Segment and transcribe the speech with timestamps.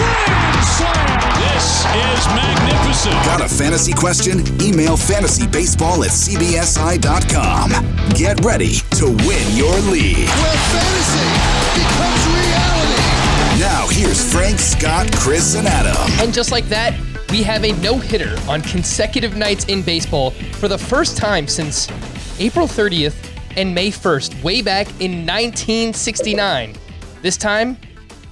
[0.00, 1.20] grand slam.
[1.40, 3.14] This is magnificent.
[3.24, 4.40] Got a fantasy question?
[4.60, 7.70] Email fantasybaseball at cbsi.com.
[8.14, 10.28] Get ready to win your league.
[10.40, 11.28] where fantasy
[11.76, 13.60] becomes reality.
[13.60, 15.96] Now, here's Frank, Scott, Chris, and Adam.
[16.20, 16.98] And just like that,
[17.30, 21.88] we have a no-hitter on consecutive nights in baseball for the first time since
[22.40, 26.74] April 30th and May 1st, way back in 1969.
[27.22, 27.76] This time,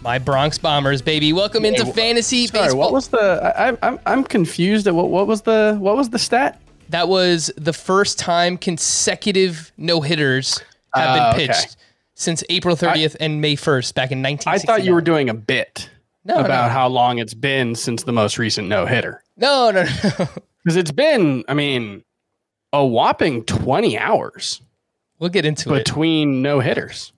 [0.03, 1.33] my Bronx Bombers, baby.
[1.33, 2.81] Welcome into wh- fantasy Sorry, baseball.
[2.81, 3.19] what was the?
[3.19, 6.61] I, I- I'm I'm confused at what what was the what was the stat?
[6.91, 10.57] that was the first time consecutive no-hitters
[10.95, 11.53] have Ah, been okay.
[11.53, 11.77] pitched
[12.15, 14.51] since April 30th and May 1st back in 19.
[14.51, 15.91] I thought you were doing a bit
[16.25, 16.73] No, about no.
[16.73, 19.91] how long it's been since the most recent no hitter No, no, no.
[20.65, 22.05] because it's been I mean
[22.73, 24.63] a whopping 20 hours
[25.19, 25.85] we'll get into it.
[25.85, 27.13] between no hitters.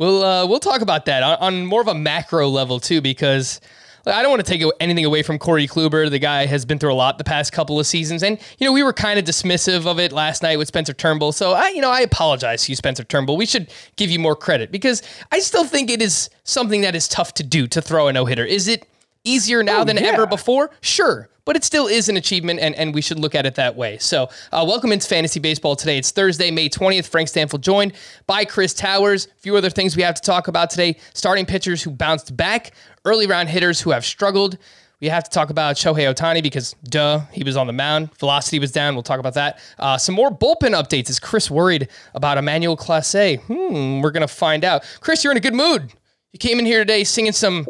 [0.00, 3.60] We'll uh, we'll talk about that on, on more of a macro level too, because
[4.06, 6.08] I don't want to take anything away from Corey Kluber.
[6.08, 8.72] The guy has been through a lot the past couple of seasons, and you know
[8.72, 11.32] we were kind of dismissive of it last night with Spencer Turnbull.
[11.32, 13.36] So I, you know, I apologize to you, Spencer Turnbull.
[13.36, 17.06] We should give you more credit because I still think it is something that is
[17.06, 18.44] tough to do to throw a no hitter.
[18.46, 18.88] Is it
[19.24, 20.04] easier now Oh, than yeah.
[20.04, 20.70] ever before?
[20.80, 21.28] Sure.
[21.50, 23.98] But it still is an achievement, and, and we should look at it that way.
[23.98, 25.98] So, uh, welcome into Fantasy Baseball today.
[25.98, 27.08] It's Thursday, May 20th.
[27.08, 27.94] Frank Stanfield joined
[28.28, 29.26] by Chris Towers.
[29.26, 32.70] A few other things we have to talk about today starting pitchers who bounced back,
[33.04, 34.58] early round hitters who have struggled.
[35.00, 38.14] We have to talk about Shohei Ohtani because, duh, he was on the mound.
[38.18, 38.94] Velocity was down.
[38.94, 39.58] We'll talk about that.
[39.76, 41.10] Uh, some more bullpen updates.
[41.10, 43.40] Is Chris worried about Emmanuel Clase?
[43.40, 44.84] Hmm, we're going to find out.
[45.00, 45.92] Chris, you're in a good mood.
[46.32, 47.66] You came in here today singing some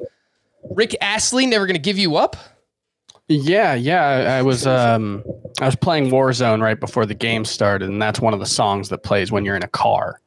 [0.69, 2.37] Rick Astley, Never Gonna Give You Up.
[3.33, 4.37] Yeah, yeah.
[4.39, 5.23] I, was um
[5.61, 8.89] I was playing Warzone right before the game started, and that's one of the songs
[8.89, 10.21] that plays when you're in a car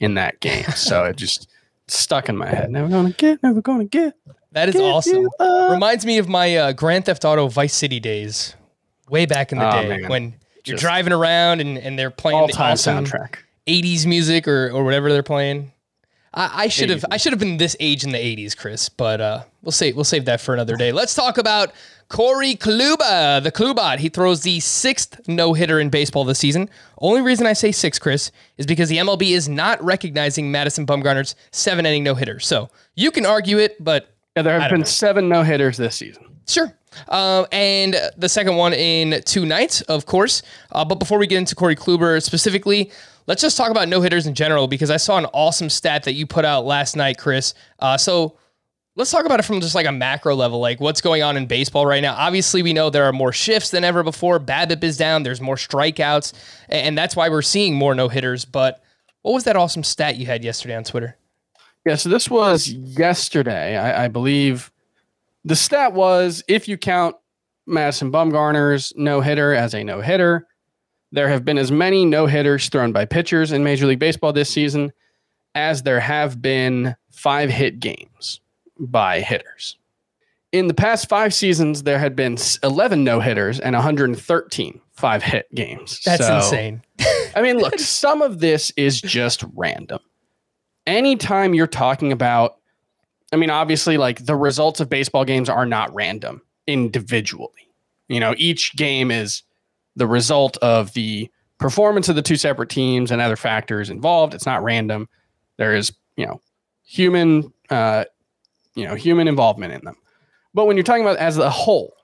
[0.00, 0.64] in that game.
[0.74, 1.48] so it just
[1.86, 2.70] stuck in my head.
[2.70, 4.14] Never gonna get, never gonna get.
[4.52, 5.28] That is Give awesome.
[5.70, 8.56] Reminds me of my uh, Grand Theft Auto Vice City days,
[9.10, 10.08] way back in the Oh, day man.
[10.08, 10.22] when
[10.64, 13.34] you're Just driving around and, and they're playing All the awesome soundtrack.
[13.66, 15.72] 80s music or, or whatever they're playing.
[16.36, 19.20] I, I should have I should have been this age in the 80s, Chris, but
[19.20, 20.92] uh, we'll save we'll save that for another day.
[20.92, 21.72] Let's talk about
[22.08, 23.98] Corey Kluber, the Klubot.
[23.98, 26.68] He throws the sixth no hitter in baseball this season.
[26.98, 31.34] Only reason I say six, Chris, is because the MLB is not recognizing Madison Bumgarner's
[31.52, 32.38] seven inning no hitter.
[32.38, 34.84] So you can argue it, but Yeah, there have been know.
[34.86, 36.24] seven no hitters this season.
[36.46, 36.72] Sure.
[37.08, 40.42] Um, and the second one in two nights, of course.
[40.72, 42.90] Uh, but before we get into Corey Kluber specifically,
[43.26, 46.14] let's just talk about no hitters in general because I saw an awesome stat that
[46.14, 47.54] you put out last night, Chris.
[47.78, 48.36] Uh, so
[48.96, 51.46] let's talk about it from just like a macro level, like what's going on in
[51.46, 52.14] baseball right now.
[52.14, 54.40] Obviously, we know there are more shifts than ever before.
[54.40, 55.22] BABIP is down.
[55.22, 56.32] There's more strikeouts,
[56.68, 58.44] and that's why we're seeing more no hitters.
[58.44, 58.82] But
[59.22, 61.16] what was that awesome stat you had yesterday on Twitter?
[61.84, 64.72] Yeah, so this was yesterday, I, I believe.
[65.44, 67.14] The stat was if you count
[67.66, 70.48] Madison Bumgarner's no hitter as a no hitter,
[71.16, 74.50] there have been as many no hitters thrown by pitchers in Major League Baseball this
[74.50, 74.92] season
[75.54, 78.40] as there have been five hit games
[78.78, 79.78] by hitters.
[80.52, 85.46] In the past five seasons, there had been 11 no hitters and 113 five hit
[85.54, 86.00] games.
[86.04, 86.82] That's So- insane.
[87.34, 90.00] I mean, look, some of this is just random.
[90.86, 92.56] Anytime you're talking about,
[93.32, 97.50] I mean, obviously, like the results of baseball games are not random individually.
[98.08, 99.42] You know, each game is
[99.96, 104.34] the result of the performance of the two separate teams and other factors involved.
[104.34, 105.08] It's not random.
[105.56, 106.40] There is, you know,
[106.84, 108.04] human, uh,
[108.74, 109.96] you know, human involvement in them.
[110.54, 111.94] But when you're talking about as a whole,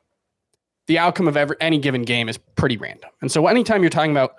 [0.87, 3.11] the outcome of every any given game is pretty random.
[3.21, 4.35] And so anytime you're talking about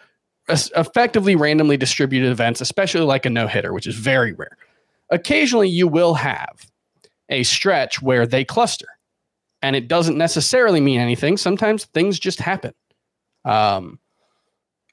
[0.50, 4.58] effectively randomly distributed events, especially like a no hitter, which is very rare.
[5.10, 6.66] Occasionally, you will have
[7.30, 8.88] a stretch where they cluster
[9.62, 11.38] and it doesn't necessarily mean anything.
[11.38, 12.74] Sometimes things just happen.
[13.46, 14.00] Um,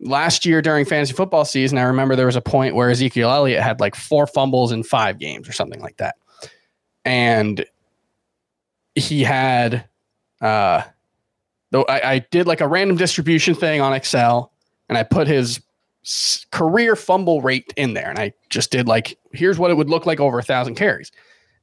[0.00, 3.62] last year during fantasy football season, I remember there was a point where Ezekiel Elliott
[3.62, 6.16] had like four fumbles in five games or something like that.
[7.04, 7.64] And
[8.94, 9.88] he had,
[10.40, 10.82] uh,
[11.70, 14.52] though I, I did like a random distribution thing on Excel
[14.88, 15.60] and I put his
[16.50, 18.08] career fumble rate in there.
[18.08, 21.12] And I just did like, here's what it would look like over a thousand carries.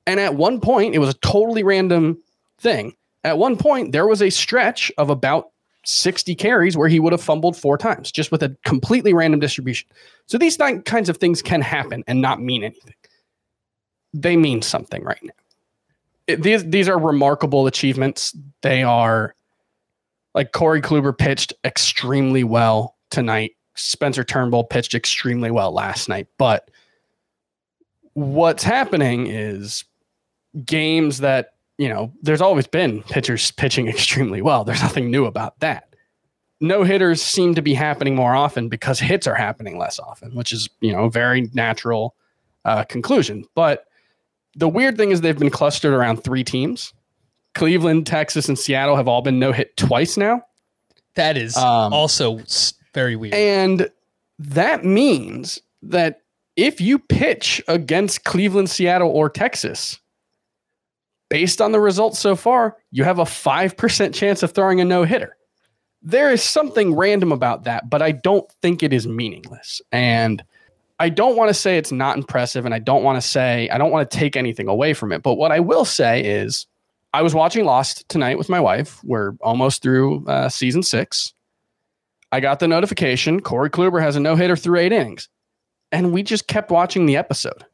[0.06, 2.22] And at one point, it was a totally random
[2.60, 2.95] thing.
[3.24, 5.51] At one point, there was a stretch of about
[5.88, 9.88] 60 carries where he would have fumbled four times just with a completely random distribution.
[10.25, 12.94] So these th- kinds of things can happen and not mean anything.
[14.13, 15.31] They mean something right now.
[16.28, 18.36] It- these these are remarkable achievements.
[18.63, 19.34] They are
[20.36, 23.51] like Corey Kluber pitched extremely well tonight.
[23.75, 26.69] Spencer Turnbull pitched extremely well last night, but
[28.13, 29.86] what's happening is
[30.66, 34.63] games that you know, there's always been pitchers pitching extremely well.
[34.63, 35.83] There's nothing new about that.
[36.59, 40.51] No hitters seem to be happening more often because hits are happening less often, which
[40.51, 42.15] is, you know, a very natural
[42.65, 43.45] uh, conclusion.
[43.53, 43.85] But
[44.56, 46.94] the weird thing is they've been clustered around three teams.
[47.53, 50.41] Cleveland, Texas, and Seattle have all been no hit twice now.
[51.13, 52.39] That is Um, also
[52.94, 53.35] very weird.
[53.35, 53.89] And
[54.39, 56.21] that means that
[56.56, 60.00] if you pitch against Cleveland, Seattle, or Texas,
[61.29, 65.03] based on the results so far, you have a 5% chance of throwing a no
[65.03, 65.35] hitter.
[66.01, 69.81] There is something random about that, but I don't think it is meaningless.
[69.91, 70.44] And
[71.00, 73.77] I don't want to say it's not impressive, and I don't want to say, I
[73.77, 75.21] don't want to take anything away from it.
[75.21, 76.65] But what I will say is,
[77.13, 79.03] I was watching Lost tonight with my wife.
[79.03, 81.33] We're almost through uh, season six.
[82.31, 85.29] I got the notification Corey Kluber has a no hitter through eight innings.
[85.91, 87.65] And we just kept watching the episode.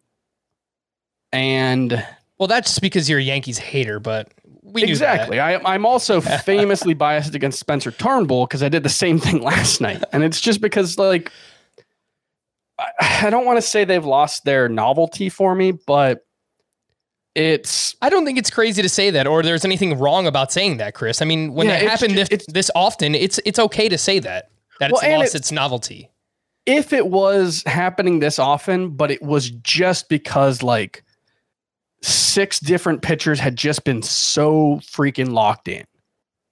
[1.31, 2.05] And
[2.43, 5.39] well, that's just because you're a Yankees hater, but we exactly.
[5.39, 9.79] I, I'm also famously biased against Spencer Turnbull because I did the same thing last
[9.79, 10.03] night.
[10.11, 11.31] And it's just because, like,
[12.77, 12.87] I,
[13.27, 16.25] I don't want to say they've lost their novelty for me, but
[17.35, 20.77] it's I don't think it's crazy to say that, or there's anything wrong about saying
[20.77, 21.21] that, Chris.
[21.21, 24.19] I mean, when Yeah, it happened ju- this, this often, it's it's okay to say
[24.19, 24.49] that
[24.79, 26.09] that it's Well, and lost it- its novelty.
[26.65, 31.03] if it was happening this often, but it was just because like
[32.03, 35.85] six different pitchers had just been so freaking locked in.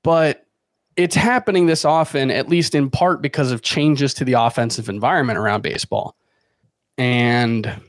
[0.03, 0.45] But
[0.95, 5.37] it's happening this often, at least in part because of changes to the offensive environment
[5.37, 6.15] around baseball.
[6.97, 7.81] And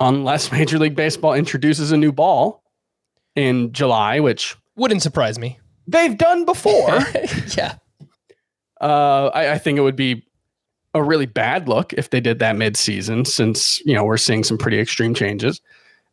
[0.00, 2.62] unless Major League Baseball introduces a new ball
[3.34, 5.58] in July, which Wouldn't surprise me.
[5.86, 7.00] they've done before,
[7.56, 7.76] yeah,
[8.80, 10.26] uh, I, I think it would be
[10.94, 14.58] a really bad look if they did that mid-season, since you know we're seeing some
[14.58, 15.60] pretty extreme changes.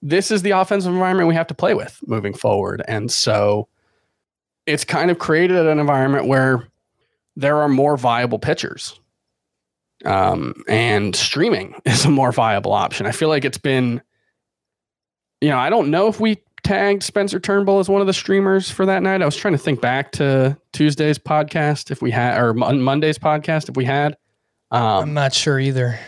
[0.02, 3.68] This is the offensive environment we have to play with moving forward, and so
[4.66, 6.68] it's kind of created an environment where
[7.36, 9.00] there are more viable pitchers,
[10.06, 13.06] um, and streaming is a more viable option.
[13.06, 14.02] I feel like it's been,
[15.42, 18.70] you know, I don't know if we tagged Spencer Turnbull as one of the streamers
[18.70, 19.22] for that night.
[19.22, 23.18] I was trying to think back to Tuesday's podcast if we had, or Mon- Monday's
[23.18, 24.16] podcast if we had.
[24.72, 26.00] I'm Um, not sure either.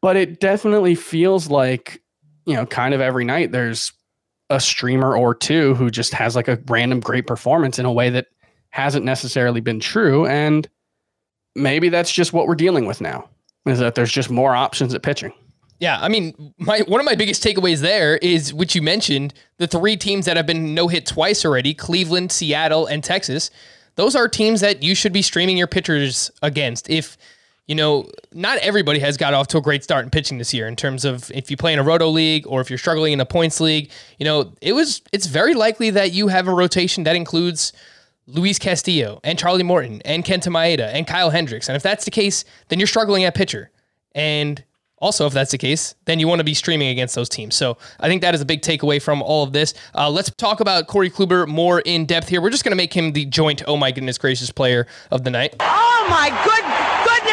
[0.00, 2.00] but it definitely feels like,
[2.46, 3.92] you know, kind of every night there's
[4.48, 8.10] a streamer or two who just has like a random great performance in a way
[8.10, 8.28] that
[8.70, 10.26] hasn't necessarily been true.
[10.26, 10.68] And
[11.54, 13.28] maybe that's just what we're dealing with now
[13.66, 15.32] is that there's just more options at pitching.
[15.78, 19.66] Yeah, I mean, my one of my biggest takeaways there is which you mentioned the
[19.66, 23.50] three teams that have been no hit twice already: Cleveland, Seattle, and Texas.
[23.96, 26.88] Those are teams that you should be streaming your pitchers against.
[26.88, 27.18] If
[27.66, 30.68] you know, not everybody has got off to a great start in pitching this year.
[30.68, 33.20] In terms of if you play in a roto league or if you're struggling in
[33.20, 37.04] a points league, you know, it was it's very likely that you have a rotation
[37.04, 37.72] that includes
[38.26, 41.68] Luis Castillo and Charlie Morton and Kenta Maeda and Kyle Hendricks.
[41.68, 43.70] And if that's the case, then you're struggling at pitcher.
[44.14, 44.64] And
[44.98, 47.54] also, if that's the case, then you want to be streaming against those teams.
[47.54, 49.74] So I think that is a big takeaway from all of this.
[49.94, 52.40] Uh, let's talk about Corey Kluber more in depth here.
[52.40, 55.30] We're just going to make him the joint, oh my goodness gracious, player of the
[55.30, 55.54] night.
[55.60, 56.65] Oh my good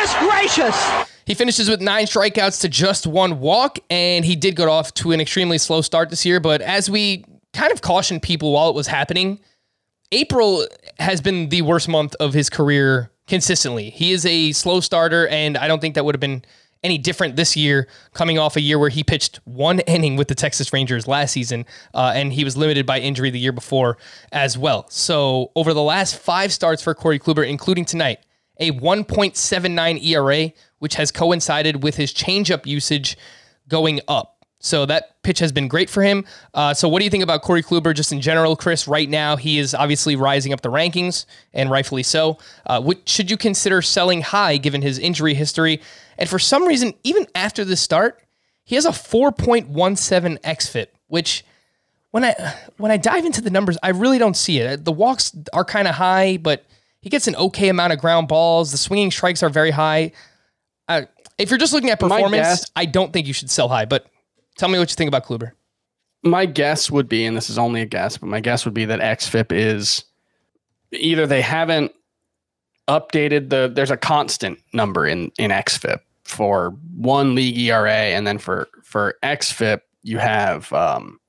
[0.04, 1.10] goodness gracious!
[1.26, 5.12] He finishes with nine strikeouts to just one walk, and he did go off to
[5.12, 6.40] an extremely slow start this year.
[6.40, 9.40] But as we kind of cautioned people while it was happening,
[10.12, 10.68] April
[11.00, 13.90] has been the worst month of his career consistently.
[13.90, 16.44] He is a slow starter, and I don't think that would have been
[16.84, 20.36] any different this year, coming off a year where he pitched one inning with the
[20.36, 23.98] Texas Rangers last season, uh, and he was limited by injury the year before
[24.34, 24.86] as well.
[24.90, 28.20] So over the last five starts for Corey Kluber, including tonight,
[28.60, 33.18] a 1.79 ERA, which has coincided with his changeup usage
[33.68, 34.46] going up.
[34.60, 36.24] So that pitch has been great for him.
[36.54, 38.88] Uh, so what do you think about Corey Kluber just in general, Chris?
[38.88, 42.38] Right now, he is obviously rising up the rankings, and rightfully so.
[42.66, 45.82] Uh, what, should you consider selling high given his injury history?
[46.18, 48.22] And for some reason, even after the start,
[48.64, 51.44] he has a 4.17 xFIP, which
[52.12, 52.34] when I
[52.78, 54.86] when I dive into the numbers, I really don't see it.
[54.86, 56.64] The walks are kind of high, but
[57.04, 58.72] he gets an okay amount of ground balls.
[58.72, 60.14] The swinging strikes are very high.
[60.88, 61.02] Uh,
[61.38, 63.86] if you're just looking at performance, guess- I don't think you should sell high.
[63.86, 64.08] But
[64.58, 65.52] tell me what you think about Kluber.
[66.24, 68.86] my guess would be, and this is only a guess, but my guess would be
[68.86, 70.06] that XFIP is
[70.94, 71.92] either they haven't
[72.88, 78.38] updated the there's a constant number in in XFIP for one league ERA, and then
[78.38, 81.20] for for XFIP you have um,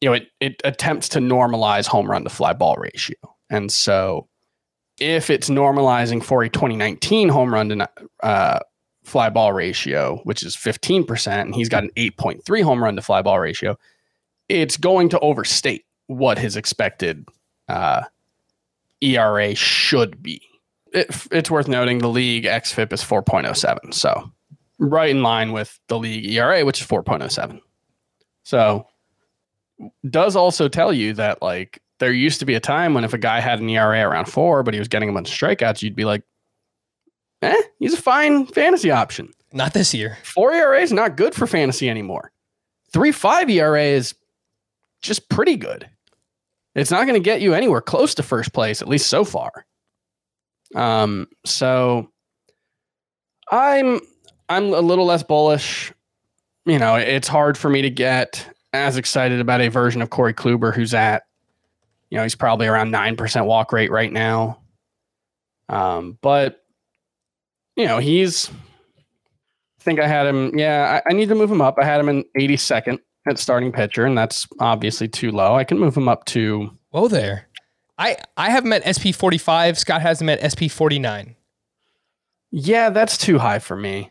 [0.00, 3.16] you know it it attempts to normalize home run to fly ball ratio,
[3.50, 4.28] and so
[5.02, 7.90] if it's normalizing for a 2019 home run to
[8.22, 8.60] uh,
[9.02, 13.20] fly ball ratio, which is 15%, and he's got an 8.3 home run to fly
[13.22, 13.76] ball ratio,
[14.48, 17.26] it's going to overstate what his expected
[17.68, 18.02] uh,
[19.00, 20.40] ERA should be.
[20.92, 23.94] It, it's worth noting the league XFIP is 4.07.
[23.94, 24.30] So
[24.78, 27.60] right in line with the league ERA, which is 4.07.
[28.44, 28.86] So
[30.08, 33.18] does also tell you that like there used to be a time when if a
[33.18, 35.94] guy had an ERA around four, but he was getting a bunch of strikeouts, you'd
[35.94, 36.24] be like,
[37.42, 39.32] eh, he's a fine fantasy option.
[39.52, 40.18] Not this year.
[40.24, 42.32] Four ERA is not good for fantasy anymore.
[42.92, 44.16] Three five ERA is
[45.00, 45.88] just pretty good.
[46.74, 49.64] It's not going to get you anywhere close to first place, at least so far.
[50.74, 52.10] Um, so
[53.48, 54.00] I'm
[54.48, 55.92] I'm a little less bullish.
[56.66, 60.34] You know, it's hard for me to get as excited about a version of Corey
[60.34, 61.22] Kluber who's at,
[62.12, 64.60] you know, he's probably around nine percent walk rate right now.
[65.70, 66.62] Um, but
[67.74, 70.58] you know, he's I think I had him.
[70.58, 71.78] Yeah, I, I need to move him up.
[71.80, 75.54] I had him in 82nd at starting pitcher, and that's obviously too low.
[75.54, 76.76] I can move him up to.
[76.90, 77.48] Whoa there.
[77.96, 79.78] I, I have him at SP 45.
[79.78, 81.34] Scott has him at SP 49.
[82.50, 84.10] Yeah, that's too high for me.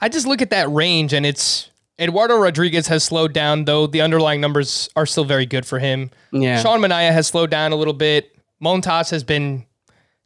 [0.00, 1.70] I just look at that range and it's
[2.00, 6.10] Eduardo Rodriguez has slowed down, though the underlying numbers are still very good for him.
[6.32, 8.34] Yeah, Sean Manaea has slowed down a little bit.
[8.62, 9.66] Montas has been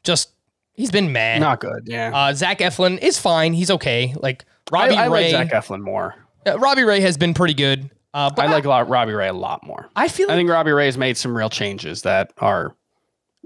[0.05, 0.31] just,
[0.75, 1.41] he's been mad.
[1.41, 1.83] not good.
[1.87, 3.53] Yeah, Uh, Zach Eflin is fine.
[3.55, 4.15] He's okay.
[4.19, 5.33] Like Robbie I, I Ray.
[5.33, 6.15] like Zach Eflin more.
[6.47, 7.91] uh, Robbie Ray has been pretty good.
[8.13, 9.89] Uh, but I like a lot, Robbie Ray a lot more.
[9.97, 12.77] I feel I think Robbie Ray has made some real changes that are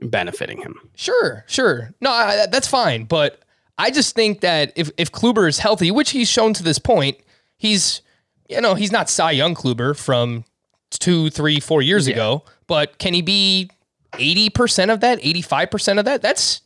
[0.02, 0.74] benefiting him.
[0.94, 1.94] Sure, sure.
[2.00, 3.04] No, I, that's fine.
[3.04, 3.40] But
[3.78, 7.16] I just think that if if Kluber is healthy, which he's shown to this point,
[7.56, 8.02] he's
[8.48, 10.44] you know he's not Cy Young Kluber from
[10.90, 12.44] two, three, four years ago.
[12.66, 13.70] But can he be
[14.18, 16.22] eighty percent of that, eighty five percent of that?
[16.22, 16.60] That's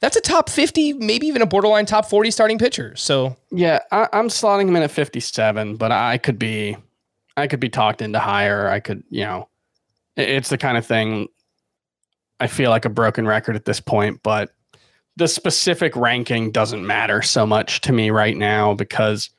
[0.00, 2.94] that's a top fifty, maybe even a borderline top forty starting pitcher.
[2.96, 6.76] So Yeah, I, I'm slotting him in at 57, but I could be,
[7.36, 8.68] I could be talked into higher.
[8.68, 9.48] I could, you know,
[10.16, 11.28] it- it's the kind of thing.
[12.40, 14.50] I feel like a broken record at this point, but
[15.16, 19.30] the specific ranking doesn't matter so much to me right now because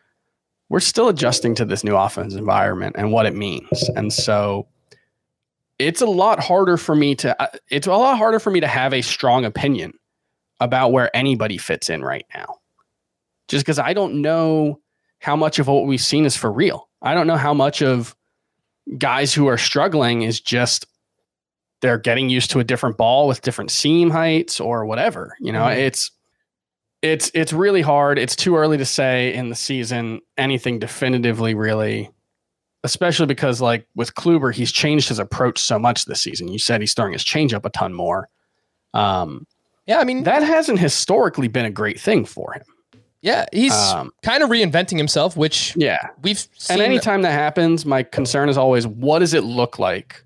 [0.70, 4.68] we're still adjusting to this new offense environment and what it means, and so
[5.80, 7.42] it's a lot harder for me to.
[7.42, 9.94] uh, It's a lot harder for me to have a strong opinion
[10.60, 12.56] about where anybody fits in right now
[13.48, 14.80] just because I don't know
[15.20, 16.90] how much of what we've seen is for real.
[17.02, 18.16] I don't know how much of
[18.98, 20.86] guys who are struggling is just
[21.82, 25.36] they're getting used to a different ball with different seam heights or whatever.
[25.40, 25.78] You know, Mhm.
[25.78, 26.12] it's
[27.02, 28.20] it's it's really hard.
[28.20, 32.10] It's too early to say in the season anything definitively really
[32.86, 36.48] especially because like with Kluber, he's changed his approach so much this season.
[36.48, 38.30] You said he's throwing his changeup a ton more.
[38.94, 39.46] Um,
[39.86, 42.64] yeah, I mean, that hasn't historically been a great thing for him.
[43.22, 45.98] yeah, he's Um, kind of reinventing himself, which Yeah.
[46.24, 46.76] we've seen.
[46.76, 50.24] And anytime that happens, my concern is always what does it look like?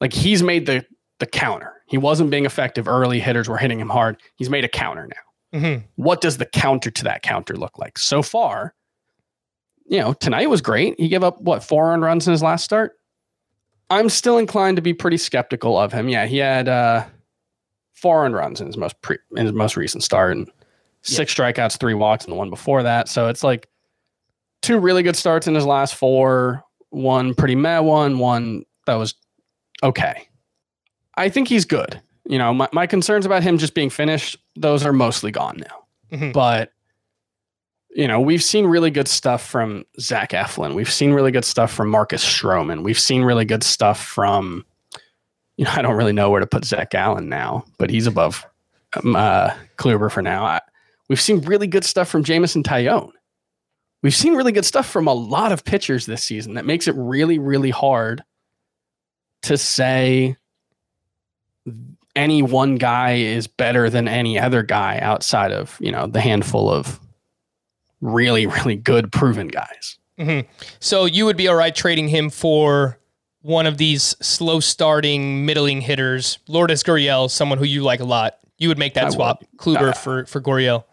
[0.00, 0.84] Like he's made the
[1.18, 1.72] the counter.
[1.88, 3.18] He wasn't being effective early.
[3.18, 4.18] Hitters were hitting him hard.
[4.36, 5.31] He's made a counter now.
[5.54, 5.84] Mhm.
[5.96, 7.98] What does the counter to that counter look like?
[7.98, 8.74] So far,
[9.86, 10.98] you know, tonight was great.
[10.98, 12.92] He gave up what four earned runs in his last start.
[13.90, 16.08] I'm still inclined to be pretty skeptical of him.
[16.08, 17.04] Yeah, he had uh,
[17.92, 20.50] four earned runs in his most pre- in his most recent start, and
[21.02, 23.08] six strikeouts, three walks, and the one before that.
[23.08, 23.68] So it's like
[24.62, 26.64] two really good starts in his last four.
[26.88, 28.18] One pretty meh one.
[28.18, 29.14] One that was
[29.82, 30.26] okay.
[31.16, 32.00] I think he's good.
[32.26, 36.16] You know, my, my concerns about him just being finished, those are mostly gone now.
[36.18, 36.32] Mhm.
[36.32, 36.72] But
[37.94, 40.74] you know, we've seen really good stuff from Zach Eflin.
[40.74, 42.82] We've seen really good stuff from Marcus Stroman.
[42.84, 44.64] We've seen really good stuff from,
[45.58, 48.46] you know, I don't really know where to put Zach Allen now, but he's above
[48.96, 50.42] um, uh, Kluber for now.
[50.46, 50.60] I,
[51.10, 53.10] we've seen really good stuff from Jameson Taillon.
[54.02, 56.94] we've seen really good stuff from a lot of pitchers this season that makes it
[56.96, 58.24] really, really hard
[59.42, 60.36] to say
[62.14, 66.70] any one guy is better than any other guy outside of, you know, the handful
[66.70, 67.00] of
[68.00, 69.98] really, really good proven guys.
[70.78, 72.98] So you would be all right trading him for
[73.40, 78.38] one of these slow starting middling hitters, Lourdes Gurriel, someone who you like a lot.
[78.58, 79.58] You would make that I swap, would.
[79.58, 80.84] Kluber Uh, for for Gurriel.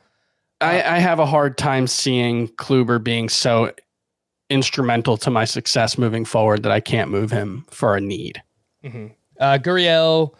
[0.61, 3.71] I, I have a hard time seeing Kluber being so
[4.49, 8.41] instrumental to my success moving forward that I can't move him for a need.
[8.83, 10.33] Uh, Gurriel,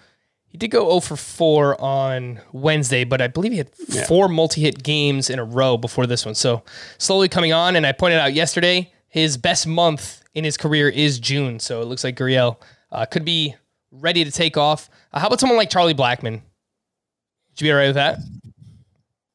[0.50, 4.06] he did go 0 for 4 on Wednesday, but I believe he had Yeah.
[4.06, 6.36] four multi hit games in a row before this one.
[6.36, 6.64] So
[6.98, 7.76] slowly coming on.
[7.76, 11.60] And I pointed out yesterday, his best month in his career is June.
[11.60, 12.58] So it looks like Gurriel
[12.92, 13.56] uh, could be
[13.92, 14.90] ready to take off.
[15.14, 16.42] Uh, how about someone like Charlie Blackmon?
[16.42, 18.20] Would you be all right with that?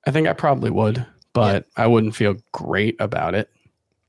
[0.07, 3.49] I think I probably would, but I wouldn't feel great about it.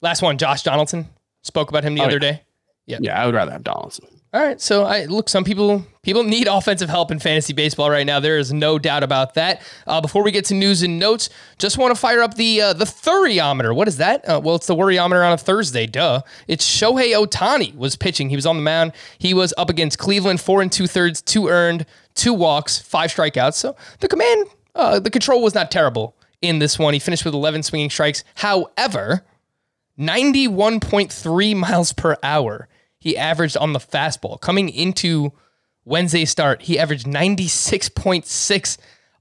[0.02, 1.08] Last one, Josh Donaldson.
[1.44, 2.20] Spoke about him the Oh, other yeah.
[2.20, 2.42] day.
[2.88, 2.98] Yeah.
[3.02, 4.06] Yeah, I would rather have Donaldson.
[4.36, 5.30] All right, so I look.
[5.30, 8.20] Some people people need offensive help in fantasy baseball right now.
[8.20, 9.62] There is no doubt about that.
[9.88, 12.74] Uh, before we get to news and notes, just want to fire up the uh,
[12.74, 13.74] the Thuriometer.
[13.74, 14.28] What is that?
[14.28, 15.88] Uh, well, it's the Worryometer on a Thursday.
[15.88, 16.22] Duh.
[16.50, 18.28] It's Shohei Ohtani was pitching.
[18.28, 18.92] He was on the mound.
[19.20, 23.54] He was up against Cleveland, four and two thirds, two earned, two walks, five strikeouts.
[23.54, 26.94] So the command, uh, the control was not terrible in this one.
[26.94, 28.26] He finished with 11 swinging strikes.
[28.36, 29.24] However,
[29.98, 32.68] 91.3 miles per hour
[33.06, 34.42] he averaged on the fastball.
[34.42, 35.32] Coming into
[35.86, 38.78] Wednesday's start, he averaged 96.6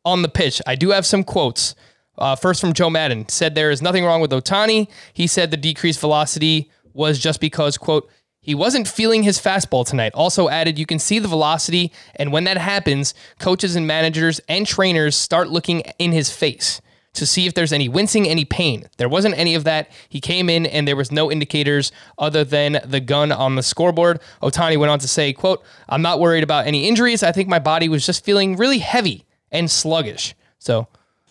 [0.07, 0.63] on the pitch.
[0.67, 1.75] I do have some quotes.
[2.17, 4.89] Uh, first from Joe Maddon said there is nothing wrong with Ohtani.
[5.13, 8.09] He said the decreased velocity was just because, quote,
[8.41, 10.15] he wasn't feeling his fastball tonight.
[10.15, 14.67] Also added, you can see the velocity, and when that happens, coaches and managers and
[14.67, 16.81] trainers start looking in his face
[17.15, 18.89] to see if there's any wincing, any pain.
[18.99, 19.91] There wasn't any of that.
[20.09, 24.21] He came in and there was no indicators other than the gun on the scoreboard.
[24.43, 27.23] Ohtani went on to say, quote, I'm not worried about any injuries.
[27.23, 30.35] I think my body was just feeling really heavy and sluggish.
[30.59, 30.89] So,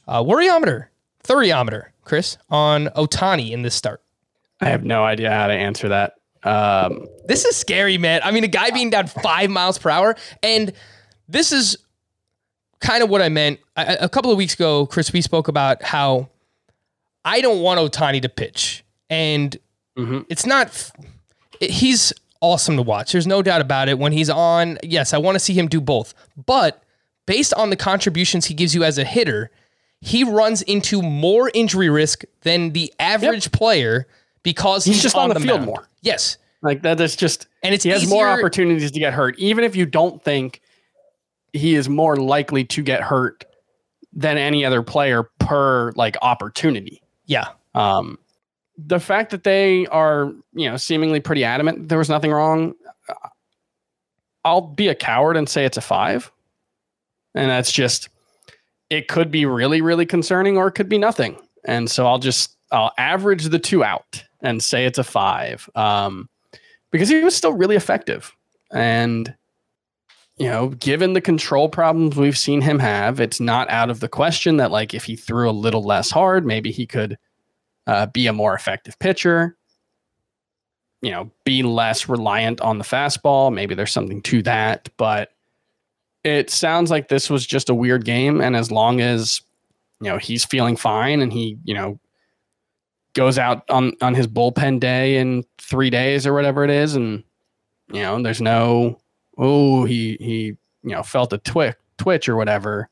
[0.08, 0.88] uh, worryometer,
[1.24, 4.02] thuriometer, Chris, on Ohtani in this start.
[4.62, 6.14] I have no idea how to answer that.
[6.44, 8.22] Um, This is scary, man.
[8.24, 10.74] I mean, a guy being down five miles per hour, and
[11.28, 11.78] this is
[12.84, 13.60] kind of what I meant.
[13.76, 16.30] I, a couple of weeks ago, Chris, we spoke about how
[17.26, 19.58] I don't want Ohtani to pitch, and
[19.98, 20.22] mm-hmm.
[20.30, 20.92] it's not.
[21.60, 23.14] it- he's awesome to watch.
[23.14, 23.98] There's no doubt about it.
[23.98, 26.14] When he's on, yes, I want to see him do both.
[26.46, 26.84] But
[27.26, 29.50] based on the contributions he gives you as a hitter,
[30.02, 34.08] he runs into more injury risk than the average player
[34.44, 35.66] because he's, He's just on the field mound.
[35.68, 35.88] more.
[36.02, 36.38] Yes.
[36.62, 39.74] like that is just, And it's he has more opportunities to get hurt, even if
[39.74, 40.60] you don't think
[41.54, 43.46] he is more likely to get hurt
[44.12, 47.02] than any other player per like opportunity.
[47.26, 47.50] Yeah.
[47.74, 48.20] Um,
[48.78, 52.74] the fact that they are, you know, seemingly pretty adamant there was nothing wrong,
[53.08, 53.30] uh,
[54.44, 56.32] I'll be a coward and say it's a five.
[57.36, 58.10] And that's just,
[58.90, 61.38] it could be really, really concerning or it could be nothing.
[61.66, 65.70] And so I'll just, I'll average the two out and say it's a five.
[65.76, 66.30] Um,
[66.92, 68.36] because he was still really effective.
[68.72, 69.36] And,
[70.38, 74.10] you know, given the control problems we've seen him have, it's not out of the
[74.10, 77.18] question that, like, if he threw a little less hard, maybe he could
[77.86, 79.56] uh, be a more effective pitcher,
[81.02, 83.54] you know, be less reliant on the fastball.
[83.54, 84.90] Maybe there's something to that.
[84.98, 85.30] But
[86.24, 88.42] it sounds like this was just a weird game.
[88.42, 89.42] And as long as,
[90.02, 92.00] you know, he's feeling fine and he, you know,
[93.14, 97.24] goes out on, on his bullpen day in three days or whatever it is, and,
[97.92, 98.98] you know, there's no,
[99.38, 100.44] oh, he, he,
[100.84, 102.90] you know, felt a twitch, twitch or whatever.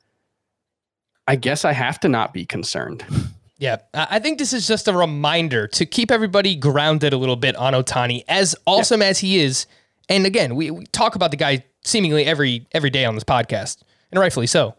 [1.27, 3.05] I guess I have to not be concerned.
[3.61, 7.55] Yeah, I think this is just a reminder to keep everybody grounded a little bit
[7.55, 9.67] on Ohtani, as awesome as he is.
[10.09, 13.83] And again, we, we talk about the guy seemingly every every day on this podcast,
[14.11, 14.73] and rightfully so.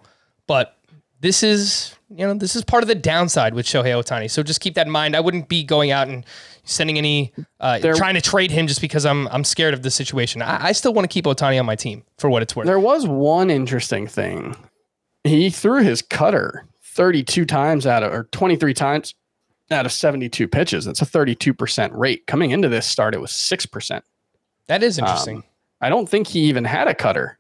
[0.49, 0.77] But
[1.21, 4.29] this is you know this is part of the downside with Shohei Ohtani.
[4.29, 5.15] So just keep that in mind.
[5.15, 6.27] I wouldn't be going out and
[6.65, 9.91] sending any uh, There- trying to trade him just because I'm I'm scared of the
[9.91, 10.43] situation.
[10.43, 12.67] I, I still want to keep Ohtani on my team for what it's worth.
[12.67, 14.57] There was one interesting thing.
[15.25, 19.15] He threw his cutter 32 times out of, or 23 times
[19.71, 20.85] out of 72 pitches.
[20.85, 22.27] That's a 32% rate.
[22.27, 24.03] Coming into this start, it was 6%.
[24.67, 25.37] that is interesting.
[25.39, 25.45] Um,
[25.81, 27.39] I don't think he even had a cutter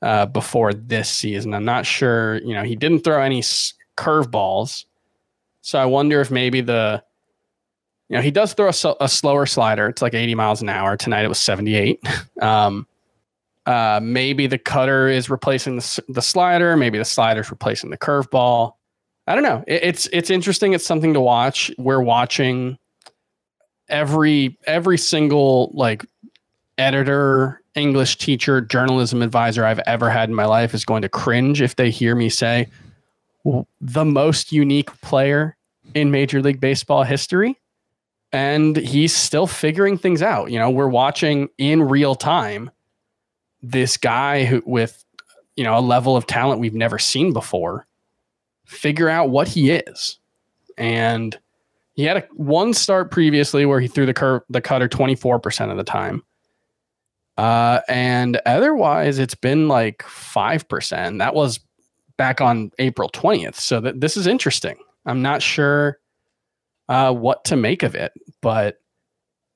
[0.00, 1.52] uh, before this season.
[1.54, 2.36] I'm not sure.
[2.42, 4.84] You know, he didn't throw any s- curveballs.
[5.60, 7.02] So I wonder if maybe the,
[8.12, 9.88] you know, he does throw a, a slower slider.
[9.88, 10.98] It's like 80 miles an hour.
[10.98, 11.98] Tonight it was 78.
[12.42, 12.86] um,
[13.64, 16.76] uh, maybe the cutter is replacing the, the slider.
[16.76, 18.74] Maybe the slider is replacing the curveball.
[19.26, 19.64] I don't know.
[19.66, 20.74] It, it's it's interesting.
[20.74, 21.70] It's something to watch.
[21.78, 22.76] We're watching
[23.88, 26.04] every every single like
[26.76, 31.62] editor, English teacher, journalism advisor I've ever had in my life is going to cringe
[31.62, 32.68] if they hear me say
[33.80, 35.56] the most unique player
[35.94, 37.58] in Major League Baseball history.
[38.32, 40.50] And he's still figuring things out.
[40.50, 42.70] You know, we're watching in real time
[43.62, 45.04] this guy who with
[45.56, 47.86] you know a level of talent we've never seen before
[48.64, 50.18] figure out what he is.
[50.78, 51.38] And
[51.94, 55.76] he had a one start previously where he threw the cur- the cutter 24% of
[55.76, 56.22] the time.
[57.36, 61.18] Uh, and otherwise, it's been like 5%.
[61.18, 61.60] That was
[62.16, 63.56] back on April 20th.
[63.56, 64.76] So th- this is interesting.
[65.06, 65.98] I'm not sure
[66.88, 68.78] uh, what to make of it, but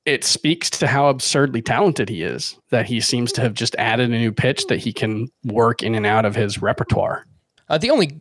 [0.05, 4.09] it speaks to how absurdly talented he is that he seems to have just added
[4.11, 7.27] a new pitch that he can work in and out of his repertoire.
[7.69, 8.21] Uh, the only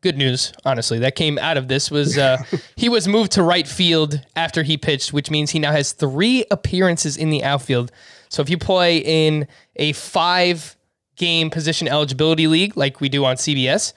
[0.00, 2.38] good news, honestly, that came out of this was uh,
[2.76, 6.44] he was moved to right field after he pitched, which means he now has three
[6.50, 7.92] appearances in the outfield.
[8.30, 10.76] So if you play in a five
[11.16, 13.92] game position eligibility league like we do on CBS,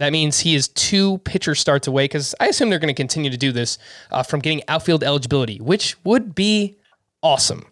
[0.00, 3.30] that means he is two pitcher starts away because I assume they're going to continue
[3.30, 3.78] to do this
[4.10, 6.78] uh, from getting outfield eligibility, which would be
[7.22, 7.66] awesome.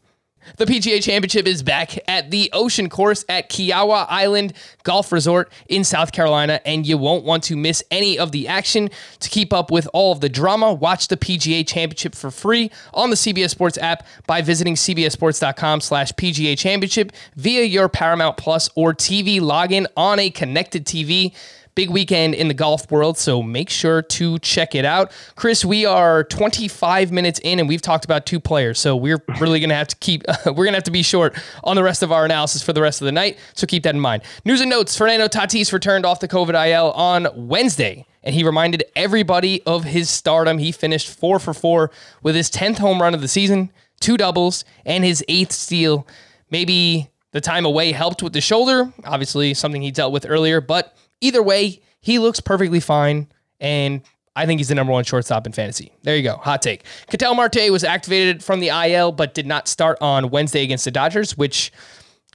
[0.57, 5.85] The PGA Championship is back at the Ocean Course at Kiawah Island Golf Resort in
[5.85, 8.91] South Carolina, and you won't want to miss any of the action.
[9.21, 13.11] To keep up with all of the drama, watch the PGA Championship for free on
[13.11, 18.93] the CBS Sports app by visiting cbssports.com slash PGA Championship via your Paramount Plus or
[18.93, 21.35] TV login on a connected TV
[21.79, 25.13] big weekend in the golf world, so make sure to check it out.
[25.37, 29.61] Chris, we are 25 minutes in and we've talked about two players, so we're really
[29.61, 32.03] going to have to keep, we're going to have to be short on the rest
[32.03, 34.25] of our analysis for the rest of the night, so keep that in mind.
[34.45, 38.83] News and notes Fernando Tatis returned off the COVID IL on Wednesday and he reminded
[38.97, 40.59] everybody of his stardom.
[40.59, 41.93] He finished four for four
[42.25, 46.09] with his 10th home run of the season, two doubles, and his eighth steal.
[46.51, 50.97] Maybe the time away helped with the shoulder, obviously, something he dealt with earlier, but
[51.21, 53.29] Either way, he looks perfectly fine,
[53.61, 54.03] and
[54.37, 55.93] I think he's the number one shortstop in fantasy.
[56.03, 56.37] There you go.
[56.37, 56.85] Hot take.
[57.11, 60.93] Ketel Marte was activated from the IL, but did not start on Wednesday against the
[60.93, 61.73] Dodgers, which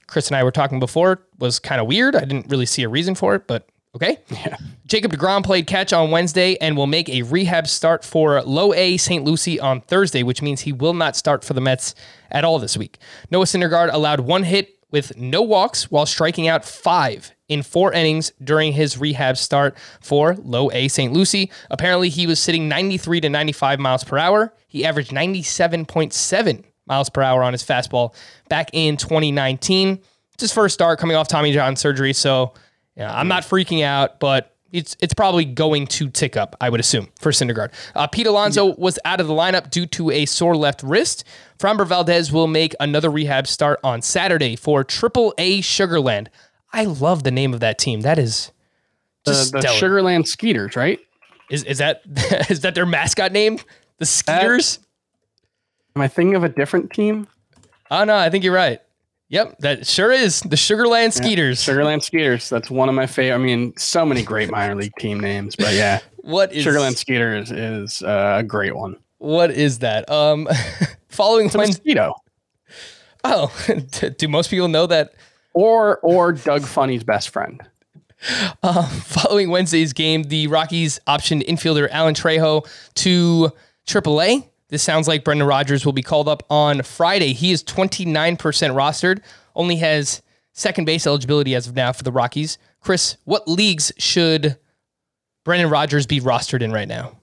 [0.08, 2.16] Chris and I were talking before was kind of weird.
[2.16, 4.18] I didn't really see a reason for it, but okay.
[4.30, 4.58] Yeah.
[4.86, 8.98] Jacob DeGrom played catch on Wednesday and will make a rehab start for low A
[8.98, 9.24] St.
[9.24, 11.96] Lucie on Thursday, which means he will not start for the Mets
[12.30, 12.98] at all this week.
[13.32, 18.32] Noah Syndergaard allowed one hit with no walks while striking out five in four innings
[18.44, 21.12] during his rehab start for low A St.
[21.12, 21.52] Lucie.
[21.70, 24.54] Apparently, he was sitting 93 to 95 miles per hour.
[24.68, 28.14] He averaged 97.7 miles per hour on his fastball
[28.50, 30.00] back in 2019.
[30.34, 32.54] It's his first start coming off Tommy John surgery, so
[32.98, 37.10] I'm not freaking out, but it's it's probably going to tick up, I would assume,
[37.20, 37.72] for Syndergaard.
[37.96, 38.76] Uh, Pete Alonso yeah.
[38.78, 41.24] was out of the lineup due to a sore left wrist.
[41.60, 46.28] Framber Valdez will make another rehab start on Saturday for Triple A Sugarland.
[46.74, 48.02] I love the name of that team.
[48.02, 48.52] That is
[49.26, 51.00] the, the Sugarland Skeeters, right?
[51.50, 52.02] Is is that
[52.50, 53.60] is that their mascot name?
[54.00, 54.80] The Skeeters?
[55.96, 57.28] am I thinking of a different team?
[57.92, 58.80] Oh no, I think you're right.
[59.30, 61.66] Yep, that sure is the Sugarland Skeeters.
[61.68, 62.50] Yeah, Sugarland Skeeters.
[62.50, 63.36] That's one of my favorite.
[63.36, 67.52] I mean, so many great minor league team names, but yeah, what is Sugarland Skeeters
[67.52, 68.96] is uh, a great one.
[69.18, 70.10] What is that?
[70.10, 70.48] Um,
[71.08, 72.14] following it's a mosquito.
[73.24, 73.56] Oh,
[74.18, 75.14] do most people know that
[75.54, 77.62] or or Doug Funnie's best friend.
[78.62, 83.52] Uh, following Wednesday's game, the Rockies optioned infielder Alan Trejo to
[83.86, 84.48] AAA.
[84.70, 87.34] This sounds like Brendan Rodgers will be called up on Friday.
[87.34, 89.22] He is 29% rostered,
[89.56, 90.22] only has
[90.54, 92.58] second base eligibility as of now for the Rockies.
[92.80, 94.58] Chris, what leagues should
[95.44, 97.18] Brendan Rodgers be rostered in right now?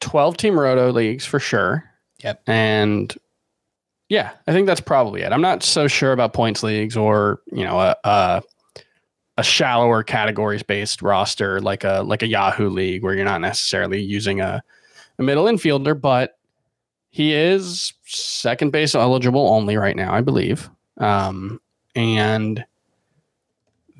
[0.00, 1.84] 12 team roto leagues for sure.
[2.22, 2.42] Yep.
[2.46, 3.14] And
[4.08, 5.32] yeah, I think that's probably it.
[5.32, 8.42] I'm not so sure about points leagues or you know a a,
[9.36, 14.00] a shallower categories based roster like a like a Yahoo league where you're not necessarily
[14.00, 14.62] using a,
[15.18, 16.38] a middle infielder, but
[17.10, 20.70] he is second base eligible only right now, I believe.
[20.98, 21.60] Um,
[21.94, 22.64] and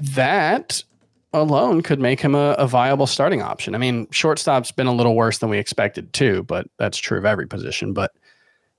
[0.01, 0.83] that
[1.33, 3.75] alone could make him a, a, viable starting option.
[3.75, 7.25] I mean, shortstop's been a little worse than we expected too, but that's true of
[7.25, 7.93] every position.
[7.93, 8.13] But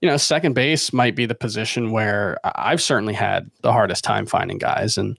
[0.02, 4.26] you know, second base might be the position where I've certainly had the hardest time
[4.26, 4.98] finding guys.
[4.98, 5.18] And,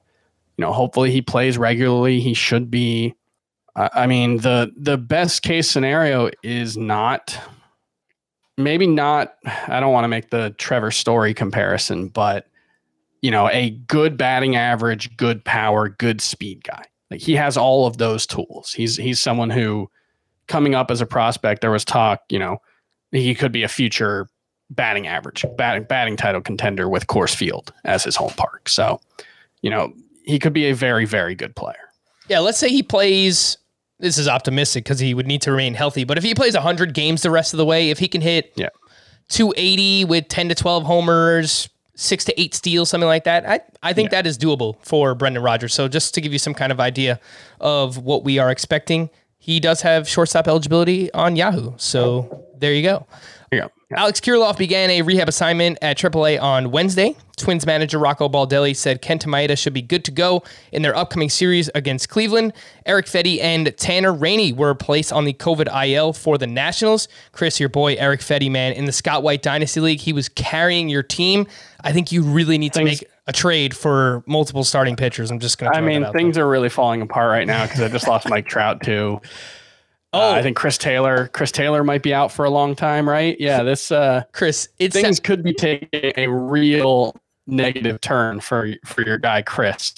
[0.56, 2.20] you know, hopefully he plays regularly.
[2.20, 3.14] He should be.
[3.76, 7.38] I mean, the the best case scenario is not
[8.58, 9.36] maybe not
[9.68, 12.46] I don't want to make the Trevor Story comparison, but
[13.22, 16.84] you know, a good batting average, good power, good speed guy.
[17.10, 18.72] Like he has all of those tools.
[18.72, 19.88] He's he's someone who
[20.48, 22.58] coming up as a prospect, there was talk, you know,
[23.12, 24.28] he could be a future
[24.70, 28.68] batting average, batting batting title contender with Coors Field as his home park.
[28.68, 29.00] So,
[29.62, 29.92] you know,
[30.24, 31.90] he could be a very very good player.
[32.28, 33.59] Yeah, let's say he plays.
[33.98, 36.04] This is optimistic because he would need to remain healthy.
[36.04, 38.52] But if he plays 100 games the rest of the way, if he can hit
[38.56, 38.68] Yeah.
[39.28, 43.92] 280 with 10 to 12 homers, six to eight steals, something like that, I, I
[43.92, 45.74] think that is doable for Brendan Rodgers.
[45.74, 47.20] So just to give you some kind of idea
[47.61, 51.74] of what we are expecting, he does have shortstop eligibility on Yahoo.
[51.76, 53.06] So there you go.
[53.90, 54.03] Here you go.
[54.03, 57.16] Alex Kirilloff began a rehab assignment at AAA on Wednesday.
[57.37, 61.29] Twins manager Rocco Baldelli said Kenta Maeda should be good to go in their upcoming
[61.31, 62.53] series against Cleveland.
[62.87, 67.09] Erick Fedde and Tanner Rainey were placed on the COVID IL for the Nationals.
[67.33, 70.88] Chris, your boy Erick Fedde, man, in the Scott White Dynasty League, he was carrying
[70.88, 71.46] your team.
[71.83, 75.31] I think you really need to Things- make a trade for multiple starting pitchers.
[75.31, 75.79] I'm just going to.
[75.79, 78.83] I mean, things are really falling apart right now because I just lost Mike Trout
[78.83, 79.20] too.
[80.12, 83.08] Oh, Uh, I think Chris Taylor, Chris Taylor might be out for a long time,
[83.08, 83.36] right?
[83.38, 87.14] Yeah, this uh, Chris, it's things could be taking a real
[87.46, 89.94] negative turn for for your guy Chris.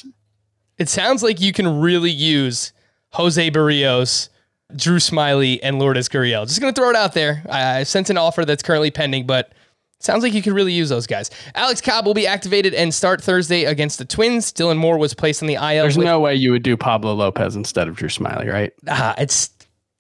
[0.79, 2.73] It sounds like you can really use
[3.13, 4.29] Jose Berrios,
[4.77, 6.47] Drew Smyly, and Lourdes Gurriel.
[6.47, 7.43] Just going to throw it out there.
[7.49, 9.53] I I sent an offer that's currently pending, but
[10.01, 11.31] sounds like you could really use those guys.
[11.55, 14.53] Alex Cobb will be activated and start Thursday against the Twins.
[14.53, 15.85] Dylan Moore was placed on the IL.
[15.85, 18.73] There's with- no way you would do Pablo Lopez instead of Drew Smyly, right?
[18.89, 19.49] Ah, it's.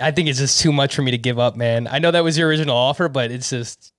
[0.03, 1.87] I think it's just too much for me to give up, man.
[1.87, 3.93] I know that was your original offer, but it's just.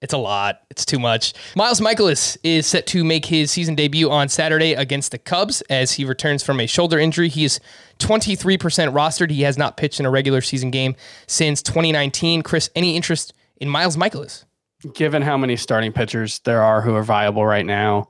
[0.00, 0.62] It's a lot.
[0.68, 1.32] It's too much.
[1.54, 5.92] Miles Mikolas is set to make his season debut on Saturday against the Cubs as
[5.92, 7.28] he returns from a shoulder injury.
[7.28, 7.60] He is
[8.00, 8.58] 23%
[8.92, 9.30] rostered.
[9.30, 10.96] He has not pitched in a regular season game
[11.28, 12.42] since 2019.
[12.42, 14.44] Chris, any interest in Miles Mikolas?
[14.92, 18.08] Given how many starting pitchers there are who are viable right now,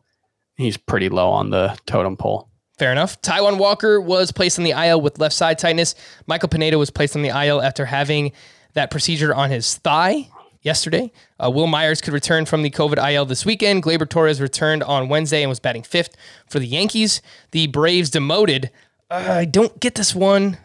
[0.57, 2.49] he's pretty low on the totem pole.
[2.79, 3.21] Fair enough.
[3.23, 5.95] Taijuan Walker was placed on the IL with left side tightness.
[6.27, 8.33] Michael Pineda was placed on the IL after having
[8.75, 10.29] that procedure on his thigh
[10.63, 11.13] yesterday.
[11.43, 13.83] Uh, Wil Myers could return from the COVID IL this weekend.
[13.83, 17.21] Gleyber Torres returned on Wednesday and was batting fifth for the Yankees.
[17.51, 18.71] The Braves demoted.
[19.11, 20.57] Uh, I don't get this one.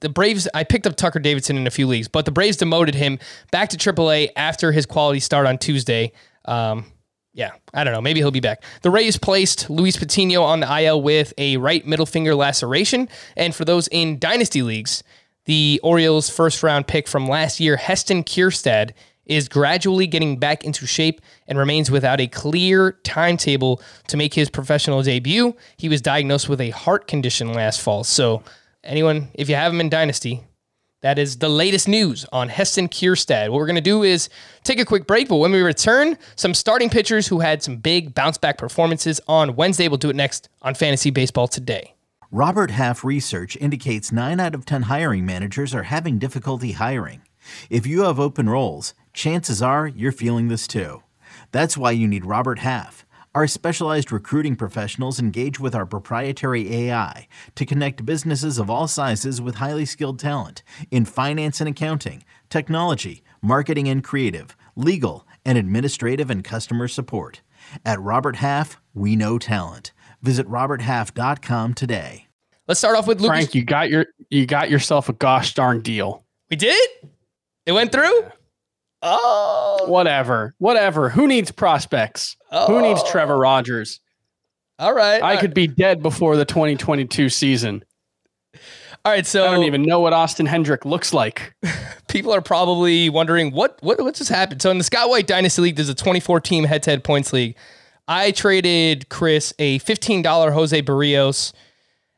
[0.00, 2.94] The Braves, I picked up Tucker Davidson in a few leagues, but the Braves demoted
[2.94, 3.18] him
[3.50, 6.12] back to AAA after his quality start on Tuesday.
[6.46, 6.86] Um,
[7.34, 8.00] yeah, I don't know.
[8.00, 8.62] Maybe he'll be back.
[8.82, 13.08] The Rays placed Luis Patino on the IL with a right middle finger laceration.
[13.36, 15.02] And for those in dynasty leagues,
[15.46, 18.92] the Orioles' first round pick from last year, Heston Kjerstad,
[19.26, 24.48] is gradually getting back into shape and remains without a clear timetable to make his
[24.48, 25.56] professional debut.
[25.76, 28.04] He was diagnosed with a heart condition last fall.
[28.04, 28.42] So,
[28.84, 30.44] anyone, if you have him in dynasty,
[31.04, 33.50] that is the latest news on Heston Kjerstad.
[33.50, 34.30] What we're going to do is
[34.62, 38.14] take a quick break, but when we return, some starting pitchers who had some big
[38.14, 39.86] bounce back performances on Wednesday.
[39.86, 41.92] We'll do it next on Fantasy Baseball Today.
[42.30, 47.20] Robert Half research indicates 9 out of 10 hiring managers are having difficulty hiring.
[47.68, 51.02] If you have open roles, chances are you're feeling this too.
[51.52, 53.04] That's why you need Robert Half.
[53.34, 59.40] Our specialized recruiting professionals engage with our proprietary AI to connect businesses of all sizes
[59.40, 66.30] with highly skilled talent in finance and accounting, technology, marketing and creative, legal, and administrative
[66.30, 67.40] and customer support.
[67.84, 69.92] At Robert Half, we know talent.
[70.22, 72.28] Visit roberthalf.com today.
[72.68, 73.36] Let's start off with Lucas.
[73.36, 76.24] Frank, you got your you got yourself a gosh darn deal.
[76.50, 76.88] We did?
[77.66, 78.30] It went through?
[79.06, 81.10] Oh, Whatever, whatever.
[81.10, 82.36] Who needs prospects?
[82.66, 83.10] Who needs oh.
[83.10, 84.00] Trevor Rogers?
[84.78, 85.22] all right.
[85.22, 87.84] I could be dead before the 2022 season.
[89.04, 91.54] All right, so I don't even know what Austin Hendrick looks like.
[92.08, 94.62] people are probably wondering what what what just happened.
[94.62, 97.30] So in the Scott White Dynasty League, there's a 24 team head to head points
[97.32, 97.54] league.
[98.08, 101.52] I traded Chris a $15 Jose Berrios,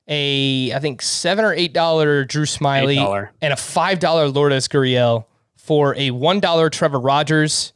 [0.07, 3.31] a I think seven or eight dollar Drew Smyly, $8.
[3.43, 5.25] and a five dollar Lourdes Gurriel
[5.57, 7.73] for a one dollar Trevor Rogers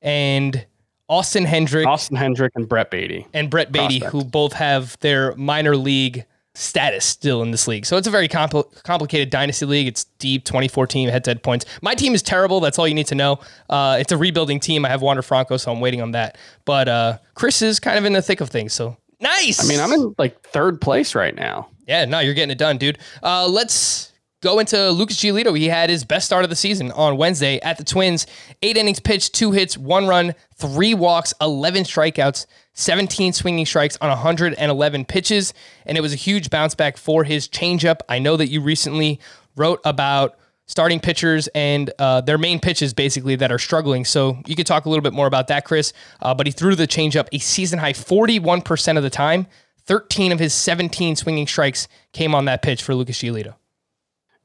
[0.00, 0.64] and
[1.08, 3.26] Austin Hendrick Austin Hendrick and Brett Baty.
[3.34, 4.12] and Brett Baty, prospect.
[4.12, 6.24] who both have their minor league
[6.56, 7.84] status still in this league.
[7.84, 9.88] So it's a very compl- complicated dynasty league.
[9.88, 11.66] It's deep, 24 team head to head points.
[11.82, 12.60] My team is terrible.
[12.60, 13.40] That's all you need to know.
[13.68, 14.84] Uh, it's a rebuilding team.
[14.84, 16.38] I have Wander Franco, so I'm waiting on that.
[16.64, 18.72] But uh, Chris is kind of in the thick of things.
[18.72, 19.62] So nice.
[19.64, 21.68] I mean, I'm in like third place right now.
[21.88, 22.98] Yeah, no, you're getting it done, dude.
[23.22, 24.12] Uh, let's
[24.44, 25.58] go into Lucas Giolito.
[25.58, 28.26] He had his best start of the season on Wednesday at the Twins.
[28.62, 34.10] Eight innings pitched, two hits, one run, three walks, 11 strikeouts, 17 swinging strikes on
[34.10, 35.54] 111 pitches.
[35.86, 38.00] And it was a huge bounce back for his changeup.
[38.06, 39.18] I know that you recently
[39.56, 44.04] wrote about starting pitchers and uh, their main pitches basically that are struggling.
[44.04, 45.94] So you could talk a little bit more about that, Chris.
[46.20, 49.46] Uh, but he threw the changeup a season high 41% of the time.
[49.86, 53.54] 13 of his 17 swinging strikes came on that pitch for Lucas Giolito.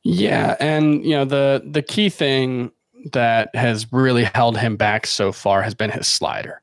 [0.04, 2.72] Yeah, and you know the the key thing
[3.14, 6.62] that has really held him back so far has been his slider.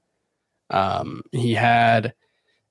[0.71, 2.13] Um, he had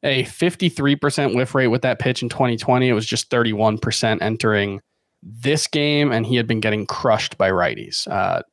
[0.03, 2.87] a 53% whiff rate with that pitch in 2020.
[2.87, 4.81] It was just 31% entering
[5.23, 8.07] this game, and he had been getting crushed by righties.
[8.07, 8.43] Uh,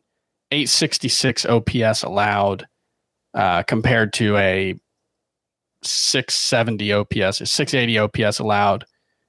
[0.51, 2.67] 866 OPS allowed
[3.35, 4.75] uh, compared to a
[5.83, 8.85] 670 OPS, a 680 OPS allowed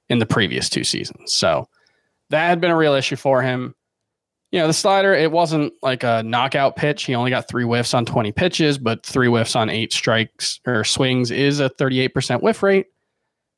[0.08, 1.32] in the previous two seasons.
[1.34, 1.68] So
[2.30, 3.74] that had been a real issue for him.
[4.50, 7.04] You know, the slider, it wasn't like a knockout pitch.
[7.04, 10.84] He only got three whiffs on 20 pitches, but three whiffs on eight strikes or
[10.84, 12.86] swings is a 38% whiff rate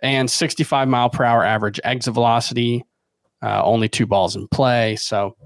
[0.01, 2.85] and 65 mile per hour average exit velocity.
[3.43, 4.97] Uh, only two balls in play.
[4.97, 5.37] So,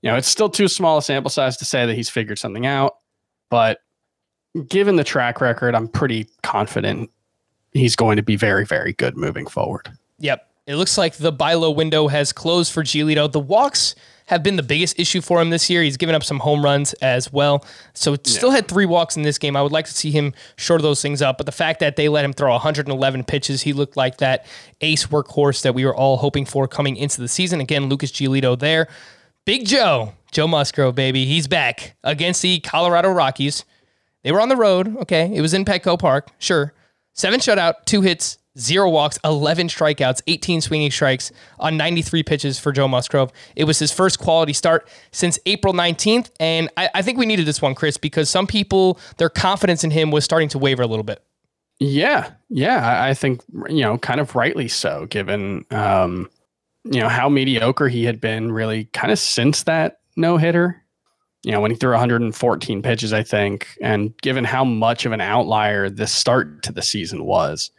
[0.00, 2.64] you know, it's still too small a sample size to say that he's figured something
[2.64, 2.94] out.
[3.50, 3.80] But
[4.68, 7.10] given the track record, I'm pretty confident
[7.72, 9.90] he's going to be very, very good moving forward.
[10.18, 10.48] Yep.
[10.66, 13.30] It looks like the buy low window has closed for Giolito.
[13.30, 13.94] The walks
[14.26, 15.82] have been the biggest issue for him this year.
[15.82, 17.64] He's given up some home runs as well.
[17.92, 19.56] So still had three walks in this game.
[19.56, 21.36] I would like to see him short those things up.
[21.36, 24.46] But the fact that they let him throw 111 pitches, he looked like that
[24.80, 27.60] ace workhorse that we were all hoping for coming into the season.
[27.60, 28.88] Again, Lucas Giolito there.
[29.44, 31.26] Big Joe, Joe Musgrove, baby.
[31.26, 33.66] He's back against the Colorado Rockies.
[34.22, 34.96] They were on the road.
[35.00, 35.30] Okay.
[35.34, 36.30] It was in Petco Park.
[36.38, 36.72] Sure.
[37.12, 42.72] Seven shutout, two hits, zero walks, 11 strikeouts, 18 swinging strikes on 93 pitches for
[42.72, 43.32] Joe Musgrove.
[43.56, 46.30] It was his first quality start since April 19th.
[46.38, 49.90] And I, I think we needed this one, Chris, because some people, their confidence in
[49.90, 51.22] him was starting to waver a little bit.
[51.80, 52.30] Yeah.
[52.48, 53.02] Yeah.
[53.02, 56.30] I- think, you know, kind of rightly so, given, um,
[56.84, 60.80] you know, how mediocre he had been really kind of since that no hitter.
[61.42, 65.20] You know, when he threw 114 pitches, I think, and given how much of an
[65.20, 67.70] outlier this start to the season was.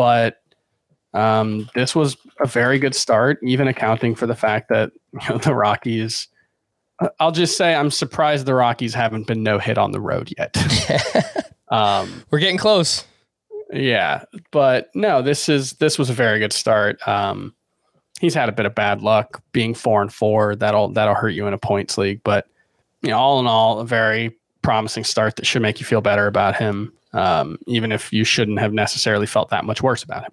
[0.00, 0.40] But
[1.12, 5.36] um, this was a very good start, even accounting for the fact that you know,
[5.36, 6.26] the Rockies.
[7.18, 10.56] I'll just say I'm surprised the Rockies haven't been no hit on the road yet.
[11.68, 13.04] um, We're getting close.
[13.70, 17.06] yeah, but no, this is this was a very good start.
[17.06, 17.54] Um,
[18.20, 20.56] he's had a bit of bad luck being four and four.
[20.56, 22.46] That'll that'll hurt you in a points league, but
[23.02, 26.26] you know, all in all, a very promising start that should make you feel better
[26.26, 30.32] about him, um, even if you shouldn't have necessarily felt that much worse about him.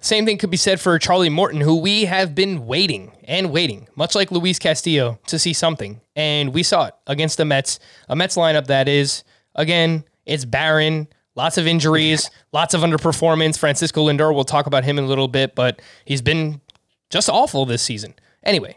[0.00, 3.86] Same thing could be said for Charlie Morton, who we have been waiting and waiting,
[3.94, 6.00] much like Luis Castillo, to see something.
[6.16, 9.22] And we saw it against the Mets, a Mets lineup that is,
[9.54, 13.58] again, it's barren, lots of injuries, lots of underperformance.
[13.58, 16.60] Francisco Lindor, we'll talk about him in a little bit, but he's been
[17.08, 18.14] just awful this season.
[18.42, 18.76] Anyway,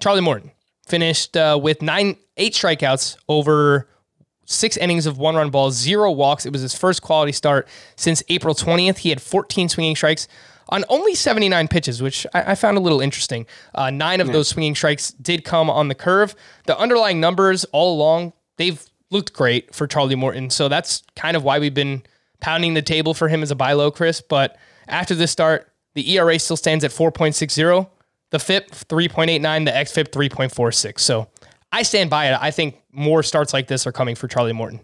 [0.00, 0.52] Charlie Morton
[0.86, 3.88] finished uh, with nine, eight strikeouts over
[4.52, 6.46] six innings of one run balls, zero walks.
[6.46, 8.98] It was his first quality start since April 20th.
[8.98, 10.28] He had 14 swinging strikes
[10.68, 13.46] on only 79 pitches, which I, I found a little interesting.
[13.74, 16.34] Uh, nine of those swinging strikes did come on the curve.
[16.66, 20.50] The underlying numbers all along, they've looked great for Charlie Morton.
[20.50, 22.02] So that's kind of why we've been
[22.40, 24.20] pounding the table for him as a buy low, Chris.
[24.20, 24.56] But
[24.88, 27.88] after this start, the ERA still stands at 4.60.
[28.30, 31.00] The FIP 3.89, the XFIP 3.46.
[31.00, 31.28] So
[31.72, 32.38] I stand by it.
[32.40, 34.80] I think more starts like this are coming for Charlie Morton.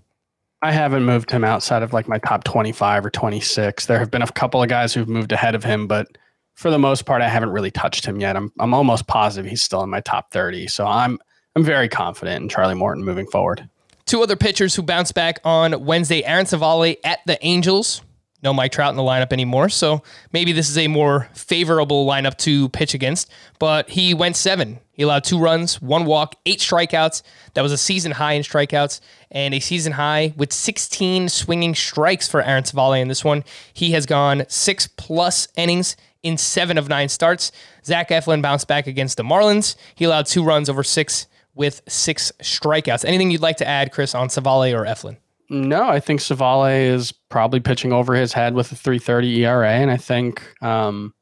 [0.62, 3.86] I haven't moved him outside of like my top 25 or 26.
[3.86, 6.08] There have been a couple of guys who've moved ahead of him, but
[6.54, 8.36] for the most part, I haven't really touched him yet.
[8.36, 10.66] I'm I'm almost positive he's still in my top 30.
[10.66, 11.18] So I'm
[11.54, 13.68] I'm very confident in Charlie Morton moving forward.
[14.06, 18.02] Two other pitchers who bounced back on Wednesday Aaron Civale at the Angels.
[18.42, 19.68] No Mike Trout in the lineup anymore.
[19.68, 23.30] So maybe this is a more favorable lineup to pitch against.
[23.58, 24.78] But he went seven.
[24.92, 27.22] He allowed two runs, one walk, eight strikeouts.
[27.54, 32.28] That was a season high in strikeouts and a season high with 16 swinging strikes
[32.28, 33.44] for Aaron Civale in this one.
[33.72, 37.52] He has gone six plus innings in seven of nine starts.
[37.84, 39.76] Zach Eflin bounced back against the Marlins.
[39.94, 43.04] He allowed two runs over six with six strikeouts.
[43.04, 45.16] Anything you'd like to add, Chris, on Civale or Eflin?
[45.50, 49.70] No, I think Civale is probably pitching over his head with a 330 ERA.
[49.70, 51.14] And I think, um,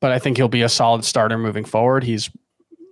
[0.00, 2.04] but I think he'll be a solid starter moving forward.
[2.04, 2.30] He's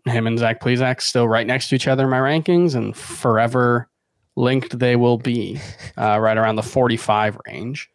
[0.07, 3.89] him and Zach Plesac still right next to each other in my rankings and forever
[4.37, 5.61] linked they will be
[5.99, 7.89] uh, right around the 45 range.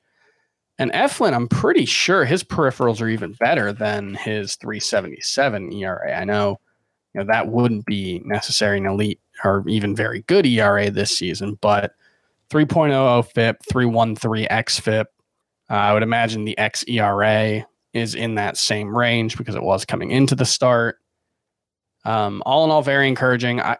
[0.77, 6.13] And Eflin, I'm pretty sure his peripherals are even better than his 377 ERA.
[6.13, 6.59] I know,
[7.13, 11.57] you know that wouldn't be necessary an elite or even very good ERA this season,
[11.59, 11.93] but
[12.49, 15.05] 3.00 FIP, 313 XFIP.
[15.69, 20.11] Uh, I would imagine the XERA is in that same range because it was coming
[20.11, 20.97] into the start.
[22.05, 23.59] Um, all in all, very encouraging.
[23.59, 23.77] I,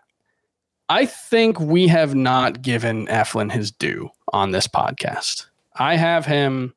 [0.87, 5.47] I think we have not given Eflin his due on this podcast.
[5.75, 6.73] I have him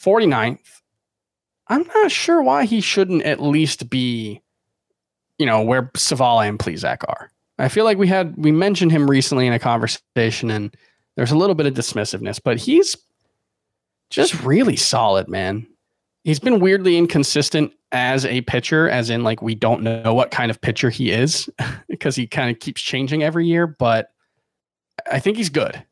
[0.00, 0.82] 49th.
[1.68, 4.42] I'm not sure why he shouldn't at least be
[5.38, 7.30] you know, where Civale and Plesac are.
[7.58, 10.74] I feel like we had we mentioned him recently in a conversation, and
[11.16, 12.96] there's a little bit of dismissiveness, but he's
[14.10, 15.66] just really solid, man.
[16.24, 20.50] He's been weirdly inconsistent as a pitcher, as in like we don't know what kind
[20.50, 21.48] of pitcher he is
[21.88, 24.10] because he kind of keeps changing every year, but
[25.10, 25.82] I think he's good.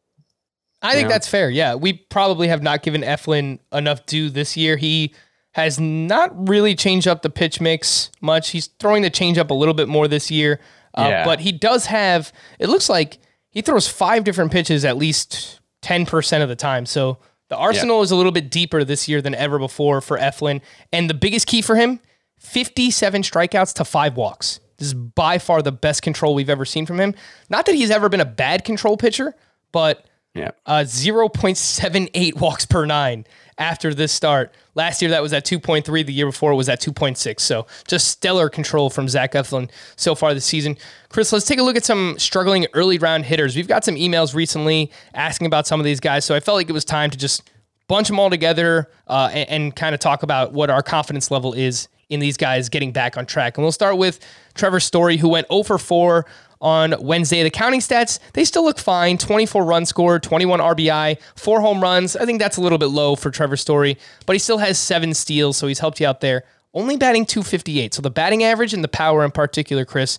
[0.80, 1.08] I think Yeah.
[1.08, 1.50] that's fair.
[1.50, 4.76] Yeah, we probably have not given Eflin enough due this year.
[4.76, 5.14] He
[5.52, 8.50] has not really changed up the pitch mix much.
[8.50, 10.60] He's throwing the changeup a little bit more this year,
[10.94, 11.24] uh, Yeah.
[11.24, 12.32] but he does have.
[12.58, 13.18] It looks like
[13.52, 16.84] he throws five different pitches at least ten percent of the time.
[16.86, 20.60] So the arsenal is a little bit deeper this year than ever before for Eflin.
[20.92, 22.00] And the biggest key for him:
[22.38, 24.58] fifty-seven strikeouts to five walks.
[24.78, 27.14] This is by far the best control we've ever seen from him.
[27.48, 29.34] Not that he's ever been a bad control pitcher,
[29.70, 30.50] but Yeah.
[30.66, 33.24] uh, 0.78 walks per nine
[33.62, 34.52] after this start.
[34.74, 36.04] Last year that was at 2.3.
[36.04, 37.38] The year before was at 2.6.
[37.40, 40.76] So just stellar control from Zach Eflin so far this season.
[41.10, 43.54] Chris, let's take a look at some struggling early round hitters.
[43.54, 46.68] We've got some emails recently asking about some of these guys, so I felt like
[46.68, 47.48] it was time to just
[47.86, 51.52] bunch them all together uh, and, and kind of talk about what our confidence level
[51.52, 53.56] is in these guys getting back on track.
[53.56, 54.18] And we'll start with
[54.54, 56.26] Trevor Story, who went 0 for 4
[56.62, 57.42] on Wednesday.
[57.42, 62.16] The counting stats, they still look fine 24 runs scored, 21 RBI, four home runs.
[62.16, 65.12] I think that's a little bit low for Trevor Story, but he still has seven
[65.12, 66.44] steals, so he's helped you out there.
[66.72, 67.92] Only batting 258.
[67.92, 70.18] So the batting average and the power in particular, Chris,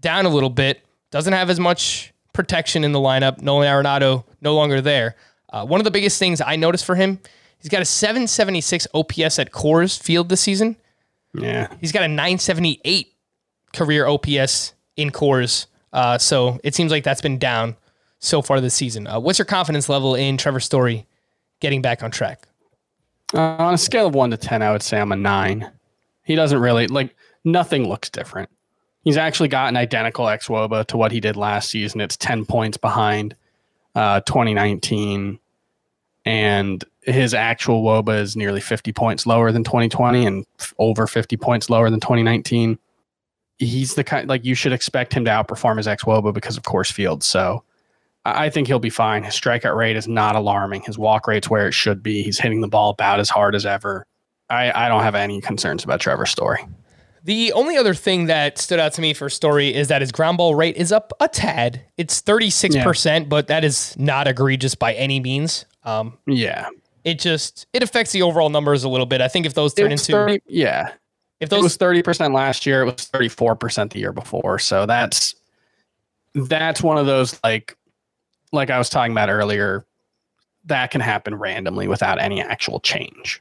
[0.00, 0.84] down a little bit.
[1.10, 3.40] Doesn't have as much protection in the lineup.
[3.40, 5.16] Nolan Arenado no longer there.
[5.50, 7.18] Uh, one of the biggest things I noticed for him,
[7.58, 10.76] he's got a 776 OPS at Coors Field this season.
[11.34, 11.74] Yeah.
[11.80, 13.14] He's got a 978
[13.72, 15.66] career OPS in Coors.
[15.92, 17.76] Uh, so it seems like that's been down
[18.18, 19.06] so far this season.
[19.06, 21.06] Uh, what's your confidence level in Trevor Story
[21.60, 22.46] getting back on track?
[23.34, 25.70] Uh, on a scale of one to 10, I would say I'm a nine.
[26.24, 27.14] He doesn't really, like,
[27.44, 28.50] nothing looks different.
[29.04, 32.00] He's actually got an identical ex wOBA to what he did last season.
[32.00, 33.34] It's 10 points behind
[33.94, 35.38] uh, 2019.
[36.24, 41.36] And his actual wOBA is nearly 50 points lower than 2020 and f- over 50
[41.38, 42.78] points lower than 2019.
[43.58, 46.62] He's the kind, like, you should expect him to outperform his ex wOBA because of
[46.62, 47.22] Coors Field.
[47.24, 47.64] So
[48.24, 49.22] I think he'll be fine.
[49.24, 50.82] His strikeout rate is not alarming.
[50.82, 52.22] His walk rate's where it should be.
[52.22, 54.04] He's hitting the ball about as hard as ever.
[54.50, 56.66] I, I don't have any concerns about Trevor Story.
[57.24, 60.38] The only other thing that stood out to me for Story is that his ground
[60.38, 61.82] ball rate is up a tad.
[61.96, 65.66] It's 36%, but that is not egregious by any means.
[65.84, 66.68] Um, Yeah.
[67.04, 69.20] it just it affects the overall numbers a little bit.
[69.20, 70.92] I think if those turn was into 30, yeah.
[71.40, 72.82] If It was 30% last year.
[72.82, 74.58] It was 34% the year before.
[74.58, 75.34] So that's
[76.34, 77.76] that's one of those like
[78.52, 79.84] like I was talking about earlier,
[80.64, 83.40] that can happen randomly without any actual change.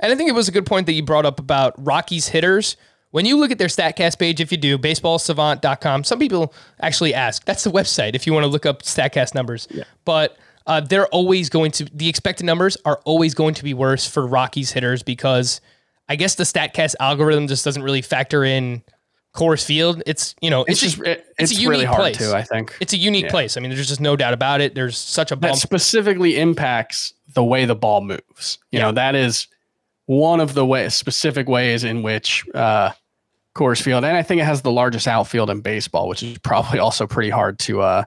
[0.00, 2.76] And I think it was a good point that you brought up about Rockies hitters.
[3.10, 7.44] When you look at their StatCast page, if you do, baseballsavant.com, some people actually ask.
[7.44, 9.66] That's the website if you want to look up StatCast numbers.
[10.04, 14.06] But uh, they're always going to, the expected numbers are always going to be worse
[14.06, 15.60] for Rockies hitters because
[16.10, 18.82] I guess the StatCast algorithm just doesn't really factor in
[19.32, 20.02] Coors Field.
[20.06, 22.18] It's, you know, It's, it's, just a, it's it's, a really unique hard place.
[22.18, 22.76] too, I think.
[22.80, 23.30] it's a unique Yeah.
[23.30, 23.56] place.
[23.56, 24.74] I mean, there's just no doubt about it.
[24.74, 28.58] There's such a that specifically impacts the way the ball moves.
[28.72, 29.46] You know, that is
[30.06, 32.90] one of the way, specific ways in which uh,
[33.54, 36.80] Coors Field, and I think it has the largest outfield in baseball, which is probably
[36.80, 38.04] also pretty hard to uh,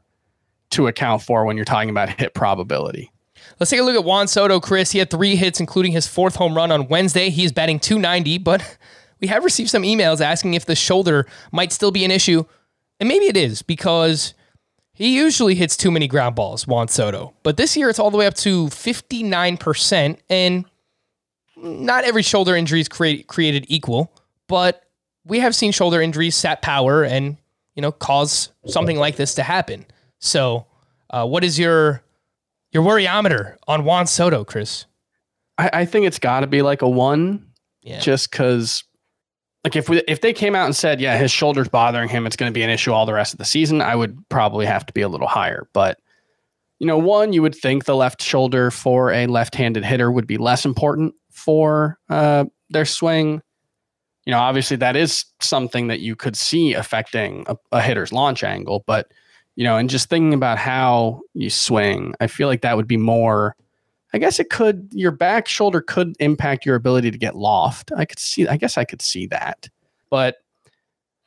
[0.71, 3.12] to account for when you're talking about hit probability.
[3.59, 4.91] Let's take a look at Juan Soto, Chris.
[4.91, 7.29] He had three hits, including his fourth home run on Wednesday.
[7.29, 8.77] He's batting 290, but
[9.21, 12.43] we have received some emails asking if the shoulder might still be an issue.
[12.99, 14.33] And maybe it is because
[14.93, 17.33] he usually hits too many ground balls, Juan Soto.
[17.43, 20.17] But this year it's all the way up to 59%.
[20.29, 20.65] And
[21.57, 24.13] not every shoulder injury is create, created equal,
[24.47, 24.83] but
[25.25, 27.37] we have seen shoulder injuries sap power and,
[27.75, 29.85] you know, cause something like this to happen.
[30.19, 30.67] So,
[31.09, 32.03] uh, what is your
[32.73, 34.85] your worryometer on Juan Soto, Chris?
[35.57, 37.47] I, I think it's got to be like a one,
[37.81, 37.99] Yeah.
[37.99, 38.83] just because.
[39.63, 42.35] Like if we if they came out and said, yeah, his shoulder's bothering him, it's
[42.35, 44.85] going to be an issue all the rest of the season, I would probably have
[44.87, 45.69] to be a little higher.
[45.73, 45.99] But
[46.79, 50.37] you know, one, you would think the left shoulder for a left-handed hitter would be
[50.37, 53.41] less important for uh, their swing.
[54.25, 58.43] You know, obviously that is something that you could see affecting a, a hitter's launch
[58.43, 59.13] angle, but
[59.55, 62.97] you know, and just thinking about how you swing, I feel like that would be
[62.97, 63.55] more.
[64.13, 64.87] I guess it could.
[64.91, 67.91] Your back shoulder could impact your ability to get loft.
[67.95, 68.47] I could see.
[68.47, 69.69] I guess I could see that,
[70.09, 70.37] but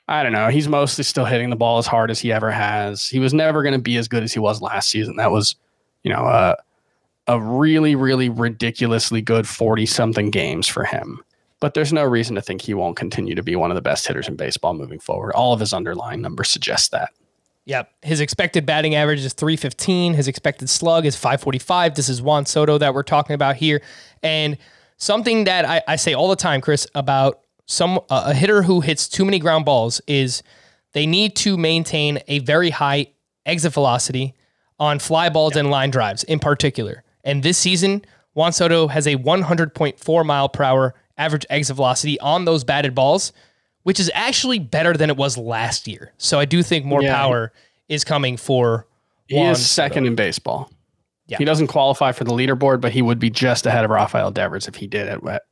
[0.09, 0.49] I don't know.
[0.49, 3.09] He's mostly still hitting the ball as hard as he ever has.
[3.09, 5.17] He was never going to be as good as he was last season.
[5.17, 5.57] That was,
[6.05, 6.57] you know, a
[7.29, 11.21] a really, really ridiculously good forty something games for him.
[11.61, 14.07] but there's no reason to think he won't continue to be one of the best
[14.07, 15.33] hitters in baseball moving forward.
[15.35, 17.11] All of his underlying numbers suggest that.
[17.67, 17.93] Yep.
[18.03, 20.15] His expected batting average is 315.
[20.15, 21.97] His expected slug is 545.
[21.97, 23.83] This is Juan Soto that we're talking about here.
[24.23, 24.57] And
[24.97, 28.81] something that I, I say all the time, Chris, about some uh, a hitter who
[28.81, 30.45] hits too many ground balls is
[30.93, 33.09] they need to maintain a very high
[33.45, 34.35] exit velocity
[34.79, 37.03] on fly balls and line drives in particular.
[37.25, 38.05] And this season,
[38.35, 43.33] Juan Soto has a 100.4 mile per hour average exit velocity on those batted balls,
[43.87, 46.13] which is actually better than it was last year.
[46.19, 47.15] So I do think more Yeah.
[47.15, 47.53] power
[47.89, 48.89] is coming for
[49.29, 50.07] He Juan is second Soto.
[50.09, 50.69] in baseball.
[51.29, 51.39] Yeah.
[51.39, 54.67] He doesn't qualify for the leaderboard, but he would be just ahead of Rafael Devers
[54.67, 55.43] if he did at, at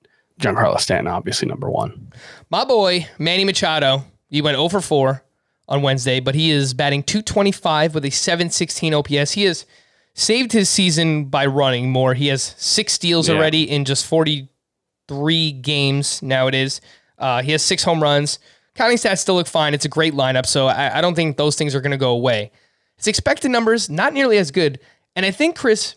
[0.40, 2.08] Giancarlo Stanton, obviously number one.
[2.50, 5.22] My boy, Manny Machado, he went 0 for 4
[5.68, 9.30] on Wednesday, but he is batting 225 with a 716 OPS.
[9.34, 9.64] He has
[10.12, 12.14] saved his season by running more.
[12.14, 13.36] He has six steals Yeah.
[13.36, 16.80] already in just 43 games now it is.
[17.18, 18.38] Uh, he has six home runs.
[18.74, 19.72] Counting stats still look fine.
[19.74, 22.10] It's a great lineup, so I, I don't think those things are going to go
[22.10, 22.50] away.
[22.96, 24.80] His expected numbers, not nearly as good.
[25.14, 25.94] And I think, Chris,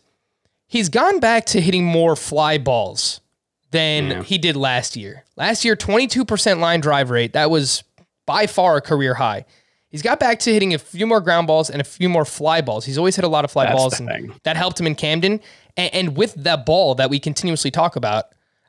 [0.68, 3.20] he's gone back to hitting more fly balls
[3.72, 4.24] than Yeah.
[4.24, 5.24] he did last year.
[5.36, 7.34] Last year, 22% line drive rate.
[7.34, 7.84] That was
[8.28, 9.45] by far a career high.
[9.89, 12.61] He's got back to hitting a few more ground balls and a few more fly
[12.61, 12.86] balls.
[12.86, 14.34] He's always hit a lot of fly That's balls, and thing.
[14.43, 15.39] that helped him in Camden.
[15.78, 18.26] And, and with that ball that we continuously talk about,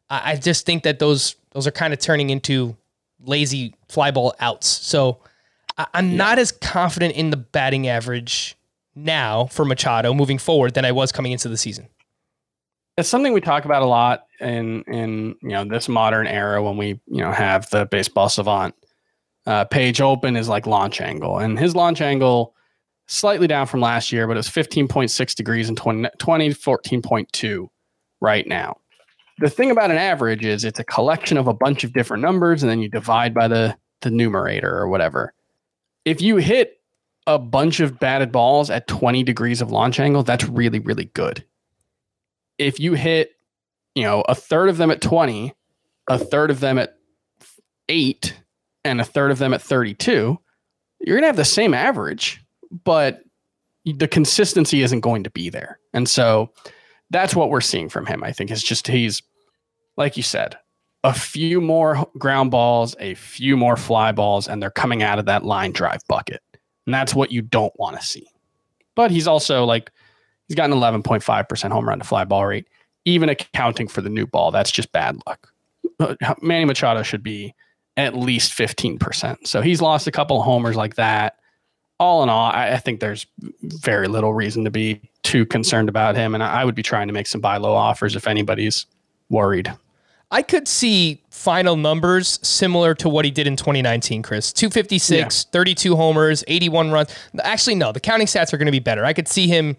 [0.08, 2.76] I, I just think that those those are kind of turning into
[3.20, 4.66] lazy fly ball outs.
[4.66, 5.18] So
[5.94, 8.56] I'm not as confident in the batting average
[8.94, 11.88] now for Machado moving forward than I was coming into the season.
[12.96, 16.76] It's something we talk about a lot in in you know this modern era when
[16.76, 18.74] we you know have the baseball savant
[19.46, 22.54] uh, page open is like launch angle, and his launch angle
[23.06, 27.68] slightly down from last year, but it's 15.6 degrees in 20, 2014.2
[28.20, 28.76] right now.
[29.38, 32.62] The thing about an average is it's a collection of a bunch of different numbers,
[32.62, 35.34] and then you divide by the the numerator or whatever.
[36.04, 36.80] If you hit
[37.26, 41.44] a bunch of batted balls at 20 degrees of launch angle, that's really really good
[42.58, 43.36] if you hit,
[43.94, 45.54] you know, a third of them at 20,
[46.08, 46.96] a third of them at
[47.88, 48.38] eight,
[48.84, 50.38] and a third of them at 32,
[51.00, 52.42] you're going to have the same average,
[52.84, 53.22] but
[53.84, 55.78] the consistency isn't going to be there.
[55.94, 56.50] And so
[57.10, 58.22] that's what we're seeing from him.
[58.22, 59.22] I think is just he's,
[59.98, 60.56] like you said,
[61.04, 65.26] a few more ground balls, a few more fly balls, and they're coming out of
[65.26, 66.42] that line drive bucket.
[66.86, 68.26] And that's what you don't want to see.
[68.94, 69.90] But he's also like,
[70.48, 72.68] He's got an 11.5% home run to fly ball rate,
[73.04, 74.50] even accounting for the new ball.
[74.50, 75.52] That's just bad luck.
[76.42, 77.54] Manny Machado should be
[77.96, 79.46] at least 15%.
[79.46, 81.36] So he's lost a couple of homers like that.
[82.00, 83.26] All in all, I, I think there's
[83.62, 86.32] very little reason to be too concerned about him.
[86.32, 88.86] And I, I would be trying to make some buy low offers if anybody's
[89.28, 89.70] worried.
[90.30, 94.52] I could see final numbers similar to what he did in 2019, Chris.
[94.52, 97.14] 256, 32 homers, 81 runs.
[97.42, 99.04] Actually, no, the counting stats are going to be better.
[99.04, 99.76] I could see him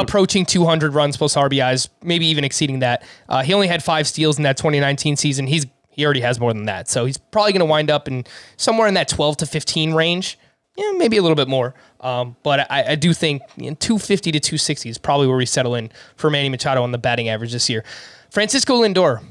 [0.00, 3.04] approaching 200 runs plus RBIs, maybe even exceeding that.
[3.28, 5.46] Uh, he only had five steals in that 2019 season.
[5.46, 8.24] He's he already has more than that, so he's probably going to wind up in
[8.56, 10.38] somewhere in that 12 to 15 range.
[10.74, 11.74] Yeah, maybe a little bit more.
[12.00, 15.44] Um, but I, I do think you know, 250 to 260 is probably where we
[15.44, 17.84] settle in for Manny Machado on the batting average this year.
[18.30, 19.22] Francisco Lindor,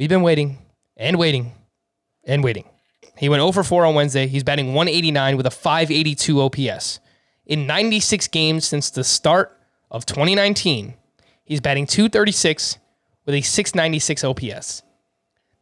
[0.00, 0.56] We've been waiting
[0.96, 1.52] and waiting
[2.24, 2.64] and waiting.
[3.18, 4.26] He went 0 for 4 on Wednesday.
[4.28, 7.00] He's batting 189 with a 582 OPS.
[7.44, 10.94] In 96 games since the start of 2019,
[11.44, 12.78] he's batting 236
[13.26, 14.82] with a 696 OPS.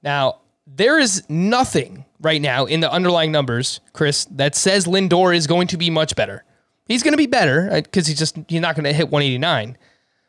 [0.04, 5.48] Now, there is nothing right now in the underlying numbers, Chris, that says Lindor is
[5.48, 6.44] going to be much better.
[6.86, 9.76] He's going to be better uh, because he's just he's not going to hit 189.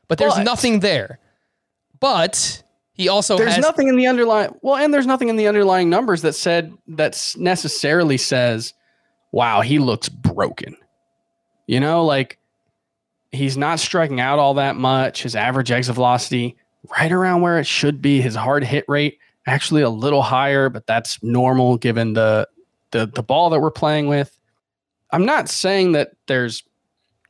[0.08, 1.20] But there's But- nothing there.
[2.00, 2.64] But
[3.00, 5.90] he also There's has nothing in the underlying well, and there's nothing in the underlying
[5.90, 8.74] numbers that said that necessarily says,
[9.32, 10.76] "Wow, he looks broken."
[11.66, 12.40] You know, like
[13.32, 15.24] he's not striking out all that much.
[15.24, 16.58] His average exit velocity
[17.00, 18.20] right around where it should be.
[18.20, 22.50] His hard hit rate actually a little higher, but that's normal given the
[22.92, 24.38] the the ball that we're playing with.
[25.12, 26.64] I'm not saying that there's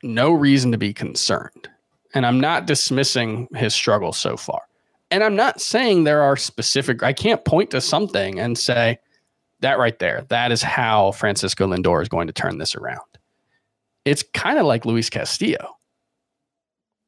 [0.02, 1.70] no reason to be concerned,
[2.16, 4.62] and I'm not dismissing his struggles so far.
[5.12, 8.99] And I'm not saying there are specific, I can't point to something and say
[9.62, 13.01] that right there, that is how Francisco Lindor is going to turn this around.
[14.05, 15.78] It's kind of like Luis Castillo,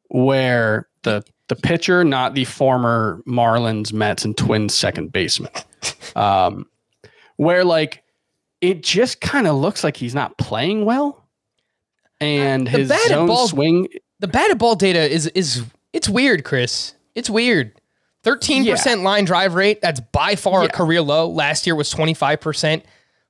[0.10, 5.52] where the the pitcher, not the former Marlins, Mets, and Twins second baseman,
[6.16, 6.66] um,
[7.38, 8.04] where like
[8.62, 11.26] it just kind of looks like he's not playing well,
[12.20, 13.88] and The his zone ball- swing
[14.20, 16.94] the batted ball data is is it's weird, Chris.
[17.16, 17.74] It's weird.
[18.24, 19.82] 13% line drive rate.
[19.82, 21.28] That's by far a career low.
[21.30, 22.84] Last year was 25%.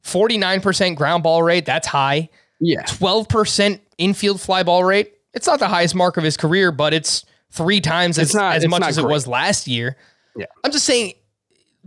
[0.03, 1.65] 49% ground ball rate.
[1.65, 2.29] That's high.
[2.59, 2.83] Yeah.
[2.83, 5.13] 12% infield fly ball rate.
[5.33, 8.63] It's not the highest mark of his career, but it's three times as, not- as
[8.63, 9.95] it's much as it was last year.
[10.35, 10.45] Yeah.
[10.63, 11.13] I'm just saying,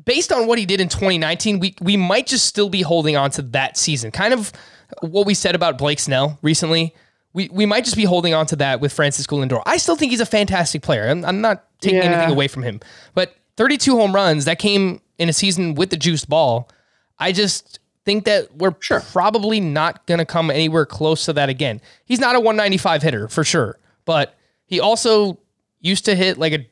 [0.05, 3.31] based on what he did in 2019, we, we might just still be holding on
[3.33, 4.11] to that season.
[4.11, 4.53] Kind of
[5.01, 6.95] what we said about Blake Snell recently.
[7.35, 9.63] We, we might just be holding on to that with Francisco Lindor.
[9.67, 11.07] I still think he's a fantastic player.
[11.09, 12.05] I'm, I'm not taking Yeah.
[12.05, 12.81] anything away from him.
[13.15, 16.71] But 32 home runs, that came in a season with the juiced ball.
[17.19, 21.81] I just think that we're probably not going to come anywhere close to that again.
[22.05, 25.39] He's not a 195 hitter for sure, but he also
[25.81, 26.67] used to hit like a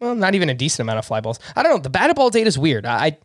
[0.00, 1.40] well, not even a decent amount of fly balls.
[1.56, 1.78] I don't know.
[1.78, 2.86] The batted ball data is weird.
[2.86, 3.18] I, I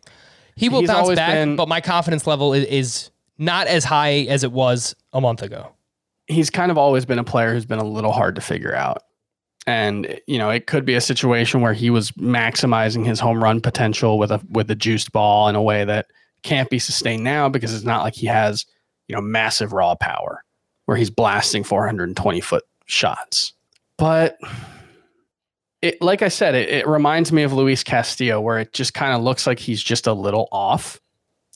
[0.56, 4.26] he will He's bounce back, been- but my confidence level is, is not as high
[4.28, 5.72] as it was a month ago.
[6.26, 9.02] He's kind of always been a player who's been a little hard to figure out.
[9.66, 13.60] And you know, it could be a situation where he was maximizing his home run
[13.60, 16.06] potential with a with a juiced ball in a way that
[16.42, 18.66] can't be sustained now because it's not like he has,
[19.08, 20.44] you know, massive raw power
[20.84, 23.54] where he's blasting 420 foot shots.
[23.96, 24.38] But
[25.80, 29.14] it like I said, it, it reminds me of Luis Castillo where it just kind
[29.14, 31.00] of looks like he's just a little off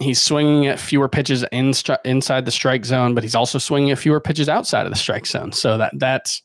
[0.01, 3.91] he's swinging at fewer pitches in stri- inside the strike zone, but he's also swinging
[3.91, 5.53] at fewer pitches outside of the strike zone.
[5.53, 6.43] So that that's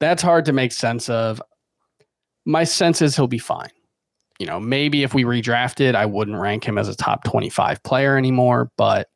[0.00, 1.42] that's hard to make sense of.
[2.46, 3.70] My sense is he'll be fine.
[4.38, 8.18] You know, maybe if we redrafted, I wouldn't rank him as a top 25 player
[8.18, 9.08] anymore, but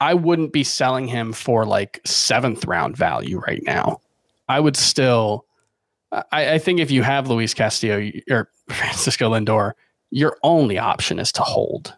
[0.00, 4.00] I wouldn't be selling him for like seventh round value right now.
[4.48, 5.46] I would still,
[6.12, 9.72] I, I think if you have Luis Castillo or Francisco Lindor,
[10.10, 11.94] your only option is to hold.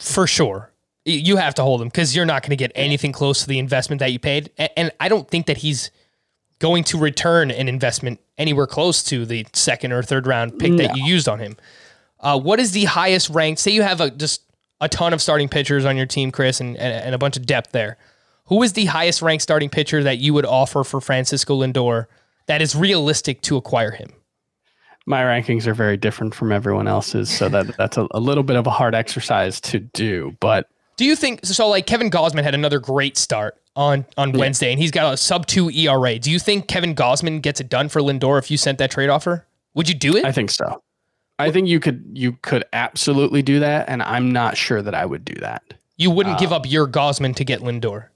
[0.00, 0.72] For sure.
[1.04, 3.58] You have to hold him because you're not going to get anything close to the
[3.58, 4.50] investment that you paid.
[4.76, 5.90] And I don't think that he's
[6.58, 10.96] going to return an investment anywhere close to the second or third round pick that
[10.96, 11.56] you used on him.
[12.20, 13.60] Uh, what is the highest ranked?
[13.60, 14.42] Say you have a, just
[14.80, 17.46] a ton of starting pitchers on your team, Chris, and, and, and a bunch of
[17.46, 17.96] depth there.
[18.46, 22.06] Who is the highest ranked starting pitcher that you would offer for Francisco Lindor
[22.46, 24.12] that is realistic to acquire him?
[25.10, 28.56] My rankings are very different from everyone else's, so that that's a, a little bit
[28.56, 30.36] of a hard exercise to do.
[30.40, 31.68] But Do you think so?
[31.68, 35.46] Like Kevin Gausman had another great start on on Wednesday, and he's got a sub
[35.46, 36.18] two ERA.
[36.18, 39.10] Do you think Kevin Gausman gets it done for Lindor if you sent that trade
[39.10, 39.46] offer?
[39.74, 40.24] Would you do it?
[40.24, 40.82] I think so.
[41.40, 45.04] I think you could you could absolutely do that, and I'm not sure that I
[45.06, 45.62] would do that.
[45.96, 48.08] you wouldn't give uh, up your Gausman to get Lindor.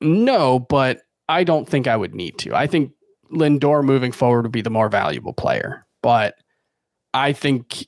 [0.00, 2.54] No, but I don't think I would need to.
[2.54, 2.92] I think
[3.32, 5.85] Lindor moving forward would be the more valuable player.
[6.06, 6.36] But
[7.12, 7.84] I think,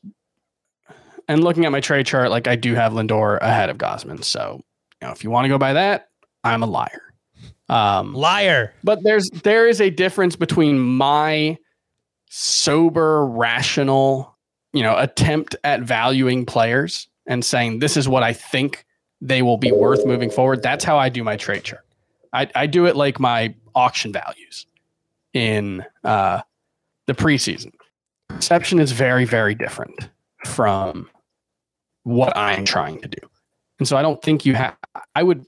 [1.29, 4.25] and looking at my trade chart, like I do have Lindor ahead of Gausman.
[4.25, 4.61] So,
[5.01, 6.09] you know, if you want to go by that,
[6.43, 7.15] I'm a liar.
[7.69, 8.75] Um, Liar.
[8.83, 11.59] but there's there is a difference between my
[12.29, 14.37] sober, rational,
[14.73, 18.85] you know, attempt at valuing players and saying this is what I think
[19.21, 20.61] they will be worth moving forward.
[20.61, 21.85] That's how I do my trade chart.
[22.33, 24.67] I, I do it like my auction values
[25.35, 26.41] in uh,
[27.07, 27.71] the preseason.
[28.29, 30.11] Perception is very, very different
[30.45, 31.09] from
[32.05, 33.19] what I'm trying to do.
[33.79, 34.77] And so I don't think you have,
[35.15, 35.45] I would,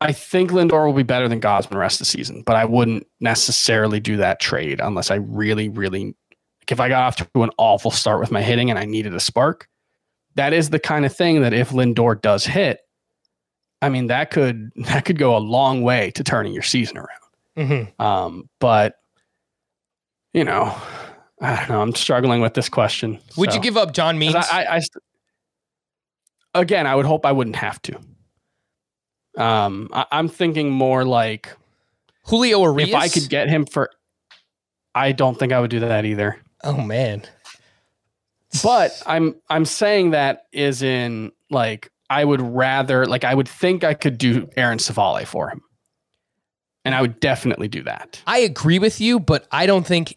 [0.00, 2.64] I think Lindor will be better than Gausman the rest of the season, but I
[2.64, 7.42] wouldn't necessarily do that trade unless I really, really, like if I got off to
[7.42, 9.68] an awful start with my hitting and I needed a spark.
[10.36, 12.80] That is the kind of thing that if Lindor does hit,
[13.82, 17.88] I mean that could that could go a long way to turning your season around.
[17.96, 18.94] hmm Um, but
[20.32, 20.74] you know,
[21.40, 21.80] I don't know.
[21.80, 23.18] I'm struggling with this question.
[23.36, 24.34] Would so- you give up John Means?
[24.34, 24.80] I, I, I
[26.54, 27.98] again, I would hope I wouldn't have to.
[29.38, 31.56] Um, I, I'm thinking more like
[32.24, 32.90] Julio Urias?
[32.90, 33.90] if I could get him for,
[34.94, 36.36] I don't think I would do that either.
[36.64, 37.22] oh man,
[38.62, 43.84] But I'm I'm saying that is in like I would rather like I would think
[43.84, 45.62] I could do Aaron Civale for him,
[46.84, 48.20] and I would definitely do that.
[48.26, 50.16] I agree with you, but I don't think,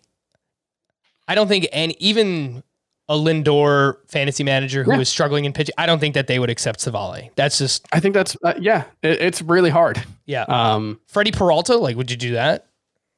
[1.28, 2.63] I don't think any even
[3.09, 5.03] a Lindor fantasy manager who is Yeah.
[5.03, 7.32] struggling in pitching, I don't think that they would accept Civale.
[7.36, 10.01] That's just I think that's uh, yeah, it, it's really hard.
[10.26, 10.43] yeah.
[10.43, 12.67] Um, Freddie Peralta, like, would you do that?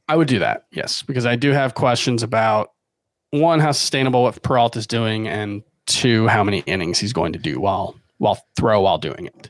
[0.07, 2.71] I would do that, yes, because I do have questions about
[3.31, 7.39] one, how sustainable what Peralta is doing, and two, how many innings he's going to
[7.39, 9.49] do while while throw while doing it.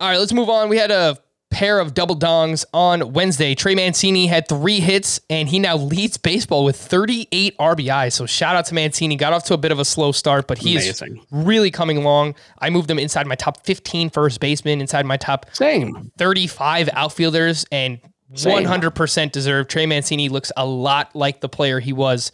[0.00, 0.68] All right, let's move on.
[0.68, 1.18] We had a
[1.50, 3.54] pair of double dongs on Wednesday.
[3.54, 8.12] Trey Mancini had three hits, and he now leads baseball with 38 RBI.
[8.12, 9.16] So shout out to Mancini.
[9.16, 12.36] Got off to a bit of a slow start, but he is really coming along.
[12.58, 16.12] I moved him inside my top 15 first baseman, inside my top Same.
[16.18, 17.98] 35 outfielders, and
[18.34, 18.64] Same.
[18.64, 19.70] 100% deserved.
[19.70, 22.30] Trey Mancini looks a lot like the player he was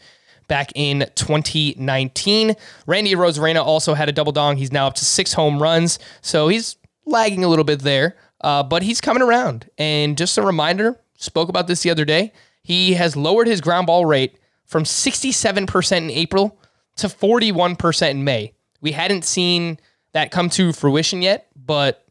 [0.46, 2.54] back in 2019.
[2.86, 4.56] Randy Arozarena also had a double dong.
[4.56, 8.62] He's now up to six home runs, so he's lagging a little bit there, uh,
[8.62, 9.70] but he's coming around.
[9.78, 12.32] And just a reminder, spoke about this the other day.
[12.62, 16.58] He has lowered his ground ball rate from 67% in April
[16.96, 18.52] to 41% in May.
[18.80, 19.78] We hadn't seen
[20.12, 22.04] that come to fruition yet, but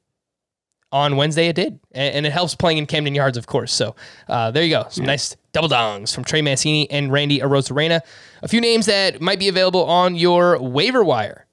[0.91, 3.73] on Wednesday it did, and, it helps playing in Camden Yards, of course.
[3.73, 3.95] So
[4.29, 5.11] uh, there you go, some yeah.
[5.11, 8.01] nice double dongs from Trey Mancini and Randy Arozarena.
[8.43, 11.44] A few names that might be available on your waiver wire.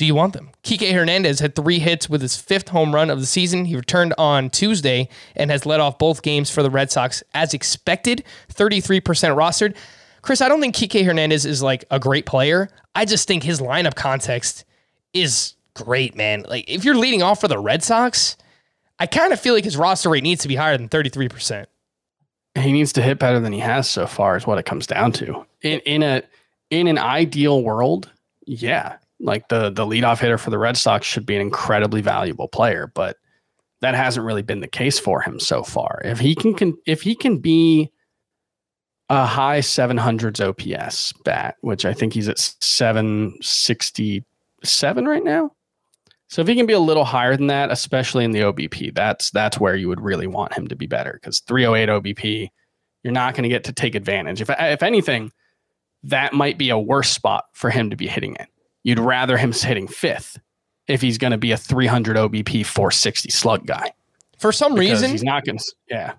[0.00, 0.48] Do you want them?
[0.64, 3.66] Kike Hernandez had three hits with his fifth home run of the season.
[3.66, 7.52] He returned on Tuesday and has led off both games for the Red Sox as
[7.52, 8.24] expected.
[8.50, 9.76] 33% rostered.
[10.22, 12.70] Chris, I don't think Kike Hernandez is like a great player.
[12.94, 14.64] I just think his lineup context
[15.12, 16.46] is great, man.
[16.48, 18.38] Like if you're leading off for the Red Sox,
[18.98, 21.66] I kind of feel like his roster rate needs to be higher than 33%.
[22.54, 25.12] He needs to hit better than he has so far is what it comes down
[25.12, 25.44] to.
[25.60, 26.22] In in a
[26.70, 28.10] in an ideal world,
[28.46, 32.48] yeah, like the the leadoff hitter for the Red Sox should be an incredibly valuable
[32.48, 33.16] player, but
[33.80, 36.00] that hasn't really been the case for him so far.
[36.04, 37.90] If he can, can if he can be
[39.08, 45.50] a high 700s OPS bat, which I think he's at 767 right now.
[46.28, 49.32] So if he can be a little higher than that, especially in the OBP, that's
[49.32, 52.50] that's where you would really want him to be better because 308 OBP,
[53.02, 54.40] you're not going to get to take advantage.
[54.40, 55.32] If if anything,
[56.04, 58.46] that might be a worse spot for him to be hitting in.
[58.82, 60.38] You'd rather him hitting fifth
[60.88, 63.92] if he's going to be a 300 OBP 460 slug guy.
[64.38, 65.64] For some because reason, he's not going to.
[65.88, 66.14] Yeah.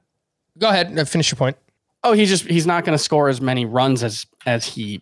[0.58, 0.98] Go ahead.
[0.98, 1.58] Uh, finish your point.
[2.04, 5.02] Oh, he's just he's not going to score as many runs as as he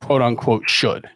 [0.00, 1.08] quote unquote should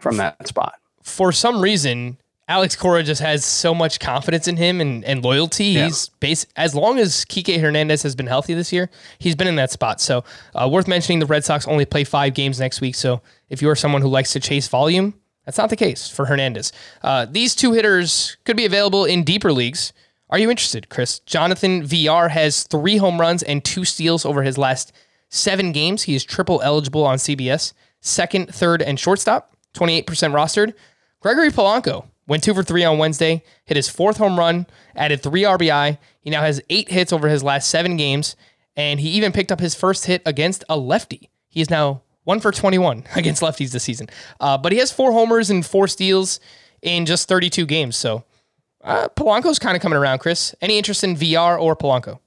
[0.00, 0.74] from that spot.
[1.02, 2.18] For some reason,
[2.50, 5.66] Alex Cora just has so much confidence in him and, and loyalty.
[5.66, 5.84] Yeah.
[5.84, 8.90] He's base as long as Kike Hernandez has been healthy this year,
[9.20, 10.00] he's been in that spot.
[10.00, 12.96] So uh, worth mentioning, the Red Sox only play five games next week.
[12.96, 15.14] So if you are someone who likes to chase volume,
[15.46, 16.72] that's not the case for Hernandez.
[17.02, 19.92] Uh, these two hitters could be available in deeper leagues.
[20.28, 21.20] Are you interested, Chris?
[21.20, 24.92] Jonathan Villar has three home runs and two steals over his last
[25.28, 26.02] seven games.
[26.02, 30.74] He is triple eligible on CBS, second, third, and shortstop, 28% rostered.
[31.20, 35.42] Gregory Polanco Went two for three on Wednesday, hit his fourth home run, added three
[35.42, 35.98] RBI.
[36.20, 38.36] He now has eight hits over his last seven games,
[38.76, 41.28] and he even picked up his first hit against a lefty.
[41.48, 44.08] He is now one for 21 against lefties this season.
[44.38, 46.38] Uh, but he has four homers and four steals
[46.82, 47.96] in just 32 games.
[47.96, 48.22] So
[48.84, 50.54] uh, Polanco's kind of coming around, Chris.
[50.60, 52.20] Any interest in Villar or Polanco?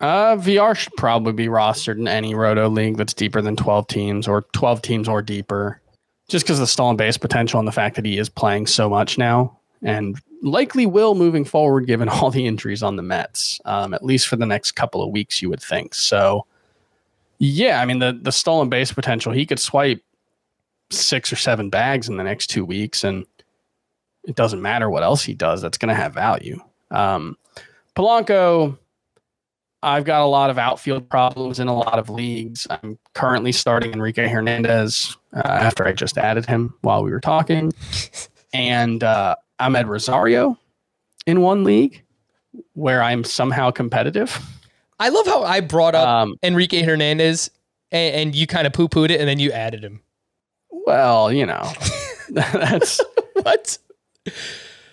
[0.00, 4.28] Uh, Villar should probably be rostered in any roto league that's deeper than 12 teams
[4.28, 5.80] or 12 teams or deeper
[6.28, 8.88] just because of the stolen base potential and the fact that he is playing so
[8.88, 13.94] much now and likely will moving forward given all the injuries on the Mets, um,
[13.94, 15.94] at least for the next couple of weeks, you would think.
[15.94, 16.46] So,
[17.38, 20.02] yeah, I mean, the, the stolen base potential, he could swipe
[20.90, 23.26] six or seven bags in the next two weeks, and
[24.24, 26.60] it doesn't matter what else he does, that's going to have value.
[26.90, 27.36] Um,
[27.94, 28.78] Polanco,
[29.82, 32.66] I've got a lot of outfield problems in a lot of leagues.
[32.70, 37.72] I'm currently starting Enrique Hernandez uh, after I just added him while we were talking.
[38.52, 40.58] And uh, Amed Rosario
[41.26, 42.02] in one league
[42.72, 44.38] where I'm somehow competitive.
[44.98, 47.50] I love how I brought up um, Enrique Hernandez
[47.92, 50.00] and, and you kind of poo pooed it and then you added him.
[50.70, 51.70] Well, you know,
[52.30, 53.00] that's
[53.42, 53.78] what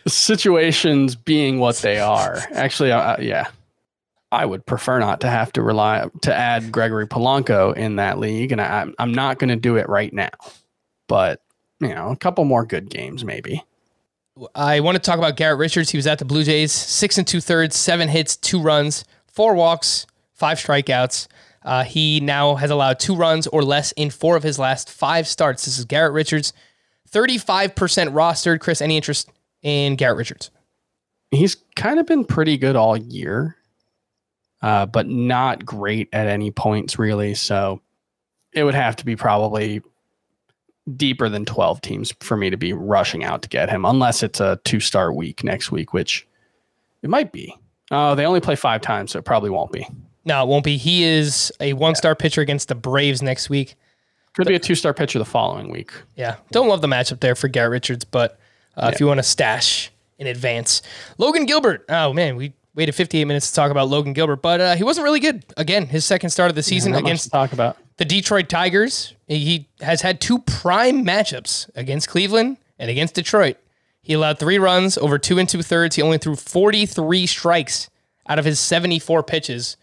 [0.07, 2.39] situations being what they are.
[2.53, 3.47] Actually, uh, yeah.
[4.33, 8.51] I would prefer not to have to rely to add Gregory Polanco in that league,
[8.51, 10.29] and I, I'm not going to do it right now.
[11.07, 11.41] But
[11.79, 13.63] you know, a couple more good games maybe.
[14.55, 15.91] I want to talk about Garrett Richards.
[15.91, 19.53] He was at the Blue Jays, six and two thirds, seven hits, two runs, four
[19.53, 21.27] walks, five strikeouts.
[21.63, 25.27] Uh, he now has allowed two runs or less in four of his last five
[25.27, 25.65] starts.
[25.65, 26.53] This is Garrett Richards,
[27.11, 27.73] 35%
[28.11, 28.59] rostered.
[28.59, 29.31] Chris, any interest
[29.61, 30.49] in Garrett Richards?
[31.29, 33.55] He's kind of been pretty good all year
[34.63, 37.35] uh, but not great at any points really.
[37.35, 37.81] So
[38.53, 39.81] it would have to be probably
[40.95, 44.39] deeper than 12 teams for me to be rushing out to get him, unless it's
[44.39, 46.25] a two star week next week, which
[47.01, 47.55] it might be.
[47.91, 49.87] Oh, they only play five times, so it probably won't be.
[50.25, 50.77] No, it won't be.
[50.77, 52.21] He is a one star yeah.
[52.21, 53.75] pitcher against the Braves next week.
[54.33, 55.91] Could be a two star pitcher the following week.
[56.15, 56.37] Yeah.
[56.51, 58.39] Don't love the matchup there for Garrett Richards, but
[58.77, 58.89] uh, yeah.
[58.89, 60.81] if you want to stash in advance,
[61.17, 61.85] Logan Gilbert.
[61.89, 65.03] Oh, man, we waited 58 minutes to talk about Logan Gilbert, but uh, he wasn't
[65.03, 65.45] really good.
[65.57, 69.13] Again, his second start of the season yeah, against talk about the Detroit Tigers.
[69.27, 73.57] He has had two prime matchups against Cleveland and against Detroit.
[74.01, 75.95] He allowed three runs over two and two thirds.
[75.95, 77.89] He only threw 43 strikes
[78.27, 79.77] out of his 74 pitches.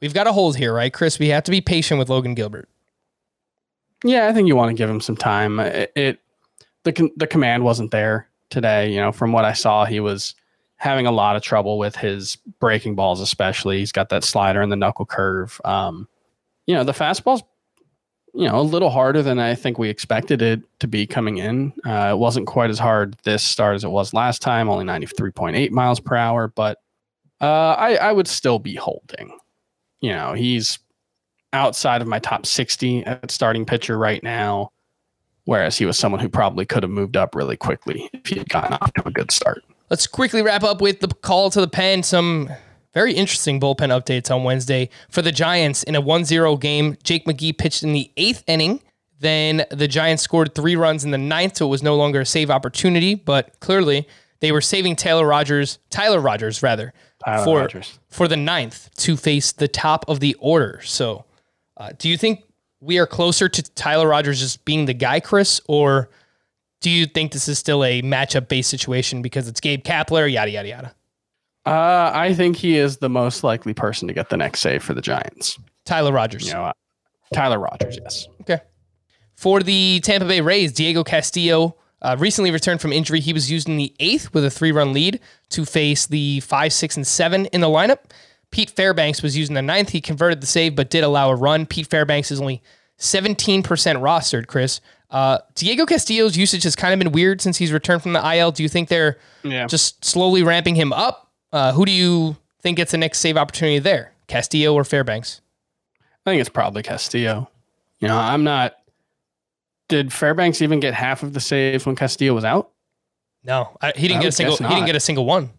[0.00, 1.18] We've got a hold here, right, Chris?
[1.18, 2.68] We have to be patient with Logan Gilbert.
[4.04, 5.60] Yeah, I think you want to give him some time.
[5.60, 6.20] It, it
[6.84, 8.90] the the command wasn't there today.
[8.90, 10.34] You know, from what I saw, he was
[10.82, 13.78] having a lot of trouble with his breaking balls, especially.
[13.78, 15.60] He's got that slider and the knuckle curve.
[15.64, 16.08] Um,
[16.66, 17.44] you know, the fastball's
[18.34, 21.72] you know a little harder than I think we expected it to be coming in.
[21.86, 25.06] Uh, it wasn't quite as hard this start as it was last time, only ninety
[25.06, 26.78] three point eight miles per hour, but
[27.40, 29.38] uh, I I would still be holding.
[30.00, 30.80] You know, he's
[31.52, 34.72] outside of my top 60 at starting pitcher right now.
[35.44, 38.48] Whereas he was someone who probably could have moved up really quickly if he had
[38.48, 39.62] gotten off to a good start.
[39.92, 42.02] Let's quickly wrap up with the call to the pen.
[42.02, 42.48] Some
[42.94, 44.88] very interesting bullpen updates on Wednesday.
[45.10, 48.80] For the Giants in a 1 0 game, Jake McGee pitched in the eighth inning.
[49.20, 52.24] Then the Giants scored three runs in the ninth, so it was no longer a
[52.24, 54.08] save opportunity, but clearly
[54.40, 57.98] they were saving Taylor Rogers, Tyler Rogers rather, Tyler for, Rogers.
[58.08, 60.80] for the ninth to face the top of the order.
[60.84, 61.26] So
[61.76, 62.44] uh, do you think
[62.80, 66.08] we are closer to Tyler Rogers just being the guy, Chris, or
[66.82, 70.50] do you think this is still a matchup based situation because it's Gabe Kapler, yada
[70.50, 70.94] yada yada?
[71.64, 74.94] Uh, I think he is the most likely person to get the next save for
[74.94, 75.58] the Giants.
[75.84, 76.46] Tyler Rogers.
[76.46, 76.72] You know, uh,
[77.32, 78.28] Tyler Rogers, yes.
[78.42, 78.60] Okay.
[79.34, 83.20] For the Tampa Bay Rays, Diego Castillo uh, recently returned from injury.
[83.20, 85.20] He was used in the eighth with a three run lead
[85.50, 87.98] to face the five, six, and seven in the lineup.
[88.50, 89.90] Pete Fairbanks was used in the ninth.
[89.90, 91.64] He converted the save, but did allow a run.
[91.64, 92.60] Pete Fairbanks is only
[92.98, 94.80] 17% rostered, Chris.
[95.12, 98.50] Uh, Diego Castillo's usage has kind of been weird since he's returned from the IL.
[98.50, 99.66] Do you think they're Yeah.
[99.66, 101.30] just slowly ramping him up?
[101.52, 104.12] Uh, who do you think gets the next save opportunity there?
[104.26, 105.42] Castillo or Fairbanks?
[106.26, 107.50] I think it's probably Castillo.
[108.00, 108.74] You know, I'm not.
[109.88, 112.70] Did Fairbanks even get half of the saves when Castillo was out?
[113.44, 114.56] No, I, he didn't I get a single.
[114.56, 115.50] He didn't get a single one.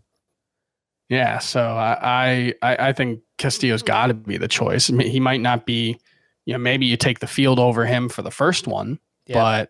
[1.10, 4.90] Yeah, so I I, I think Castillo's got to be the choice.
[4.90, 6.00] I mean, he might not be,
[6.46, 9.36] you know, maybe you take the field over him for the first one, Yeah.
[9.36, 9.70] but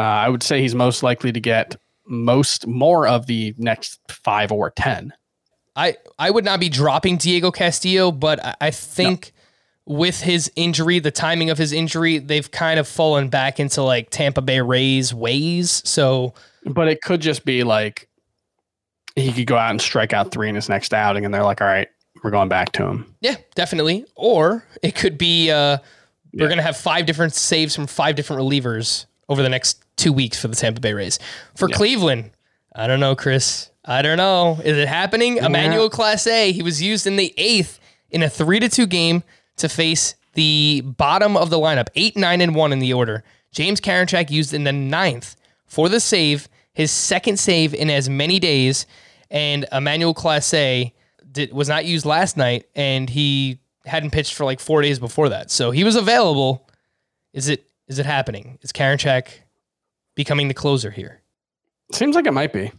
[0.00, 1.76] uh, I would say he's most likely to get
[2.06, 5.12] most more of the next five or ten.
[5.76, 9.32] I I would not be dropping Diego Castillo, but I, I think
[9.86, 14.10] with his injury, the timing of his injury, they've kind of fallen back into like
[14.10, 15.82] Tampa Bay Rays ways.
[15.84, 18.08] So But it could just be like
[19.16, 21.60] he could go out and strike out three in his next outing, and they're like,
[21.60, 21.88] "All right,
[22.22, 24.04] we're going back to him." yeah, definitely.
[24.14, 25.78] Or it could be uh,
[26.34, 30.38] we're gonna have five different saves from five different relievers over the next two weeks
[30.40, 31.18] for the Tampa Bay Rays.
[31.54, 32.30] For Cleveland,
[32.74, 33.70] I don't know, Chris.
[33.84, 34.58] I don't know.
[34.64, 35.38] Is it happening?
[35.38, 36.52] Emmanuel Clase.
[36.52, 37.80] He was used in the eighth
[38.10, 39.22] in a three to two game
[39.56, 43.22] to face the bottom of the lineup, eight, nine, and one in the order.
[43.50, 48.38] James Karinchak used in the ninth for the save, his second save in as many
[48.38, 48.86] days,
[49.30, 50.92] and Emmanuel Clase
[51.30, 55.28] did, was not used last night, and he hadn't pitched for like four days before
[55.30, 55.50] that.
[55.50, 56.68] So he was available.
[57.32, 58.58] Is it is it happening?
[58.62, 59.28] Is Karinchak
[60.14, 61.22] becoming the closer here?
[61.92, 62.70] Seems like it might be.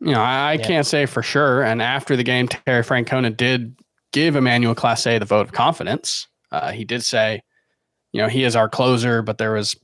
[0.00, 0.66] You know, I, I Yeah.
[0.66, 1.62] can't say for sure.
[1.62, 3.76] And after the game, Terry Francona did
[4.12, 6.26] give Emmanuel Clase the vote of confidence.
[6.52, 7.42] Uh, he did say,
[8.12, 9.76] you know, he is our closer, but there was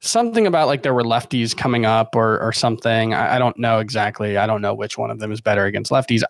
[0.00, 3.14] something about like there were lefties coming up or or something.
[3.14, 4.36] I, I don't know exactly.
[4.36, 6.22] I don't know which one of them is better against lefties.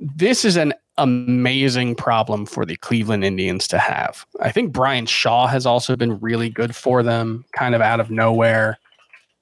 [0.00, 4.26] This is an amazing problem for the Cleveland Indians to have.
[4.40, 8.10] I think Bryan Shaw has also been really good for them, kind of out of
[8.10, 8.78] nowhere.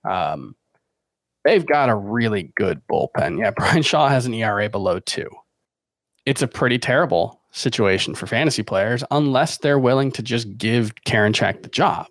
[0.09, 0.55] Um,
[1.45, 3.39] they've got a really good bullpen.
[3.39, 5.29] Yeah, Bryan Shaw has an ERA below two.
[6.25, 11.63] It's a pretty terrible situation for fantasy players unless they're willing to just give Karinchak
[11.63, 12.07] the job.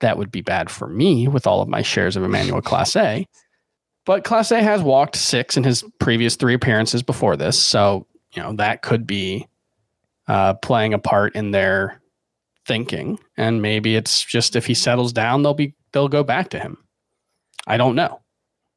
[0.00, 3.26] That would be bad for me with all of my shares of Emmanuel Clase.
[4.04, 7.58] But Clase has walked six in his previous three appearances before this.
[7.58, 8.06] So,
[8.36, 9.48] you know, that could be
[10.28, 12.00] uh, playing a part in their
[12.66, 13.18] thinking.
[13.36, 16.78] And maybe it's just if he settles down, they'll be they'll go back to him.
[17.66, 18.20] I don't know.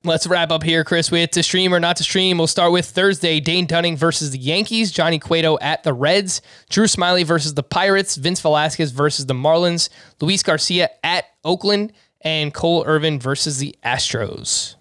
[0.06, 2.38] Let's wrap up here, Chris, We with to stream or not to stream.
[2.38, 3.42] We'll start with Thursday.
[3.42, 4.94] Dane Dunning versus the Yankees.
[4.94, 6.42] Johnny Cueto at the Reds.
[6.70, 8.16] Drew Smyly versus the Pirates.
[8.16, 9.90] Vince Velasquez versus the Marlins.
[10.22, 11.92] Luis Garcia at Oakland.
[12.22, 14.76] And Cole Irvin versus the Astros.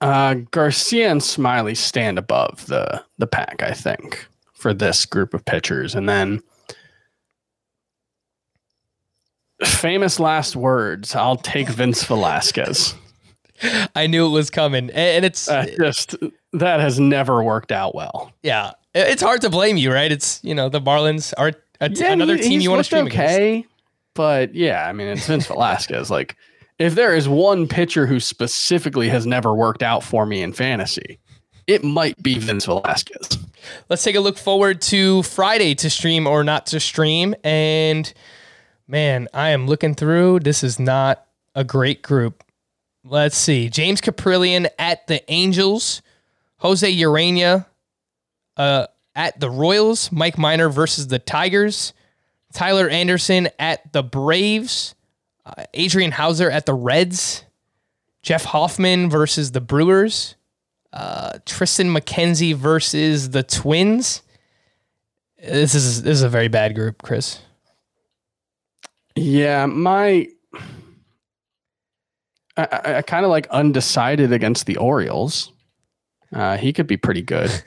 [0.00, 5.44] Uh, Garcia and Smyly stand above the the pack, I think, for this group of
[5.44, 5.94] pitchers.
[5.94, 6.40] And then
[9.64, 11.14] famous last words.
[11.14, 12.94] I'll take Vince Velasquez.
[13.96, 14.90] I knew it was coming.
[14.90, 16.14] And it's, Uh, just
[16.52, 18.32] that has never worked out well.
[18.42, 20.10] yeah, it's hard to blame you, right?
[20.12, 23.34] It's, you know, the Marlins are t- another he- team you want to stream against.
[23.34, 23.66] okay,
[24.14, 26.08] but yeah, I mean it's Vince Velasquez.
[26.10, 26.36] Like,
[26.78, 31.18] if there is one pitcher who specifically has never worked out for me in fantasy,
[31.66, 33.38] it might be Vince Velasquez.
[33.88, 37.34] Let's take a look forward to Friday to stream or not to stream.
[37.44, 38.12] And
[38.90, 40.40] Man, I am looking through.
[40.40, 42.42] This is not a great group.
[43.04, 43.68] Let's see.
[43.68, 46.00] James Kaprielian at the Angels.
[46.56, 47.66] Jose Urena
[48.56, 50.10] uh, at the Royals.
[50.10, 51.92] Mike Minor versus the Tigers.
[52.54, 54.94] Tyler Anderson at the Braves.
[55.56, 57.44] Uh, Adrian Houser at the Reds.
[58.22, 60.34] Jeff Hoffman versus the Brewers.
[60.92, 64.22] Uh, Triston McKenzie versus the Twins.
[65.38, 67.40] This is this is a very bad group, Chris.
[69.14, 70.28] Yeah, my
[72.56, 75.52] I, I kind of like undecided against the Orioles.
[76.34, 77.50] Uh, he could be pretty good.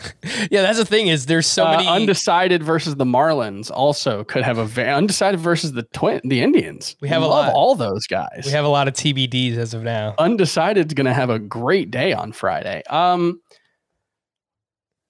[0.50, 4.44] Yeah, that's the thing is there's so Uh, many undecided versus the Marlins also could
[4.44, 6.96] have a very undecided versus the twin the Indians.
[7.00, 7.56] We have a Love lot.
[7.56, 8.44] all those guys.
[8.46, 10.14] we have a lot of TBDs as of now.
[10.20, 12.82] undecided is going to have a great day on Friday.
[12.90, 13.40] Um,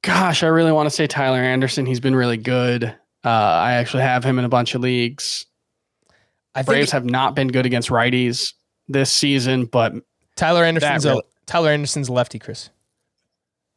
[0.03, 1.85] gosh, I really want to say Tyler Anderson.
[1.85, 2.83] He's been really good.
[3.23, 5.45] Uh, I actually have him in a bunch of leagues.
[6.53, 8.53] I think Braves have not been good against righties
[8.87, 9.93] this season, but
[10.35, 12.69] Tyler Anderson's really- a Tyler Anderson's a lefty, Chris.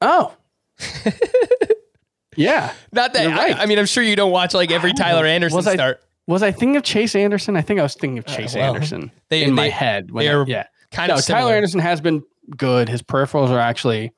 [0.06, 0.34] Oh,
[2.36, 2.72] yeah.
[2.92, 3.56] Not that You're I, right.
[3.56, 6.00] I mean, I'm sure you don't watch like every Tyler Anderson Was I- start.
[6.26, 7.54] Was I thinking of Chase Anderson?
[7.54, 10.10] I think I was thinking of Chase Uh, well, Anderson they- in my head.
[10.10, 11.42] When they're I, yeah, Kind no, of similar.
[11.42, 12.22] Tyler Anderson has been
[12.56, 12.88] good.
[12.88, 14.12] His peripherals are actually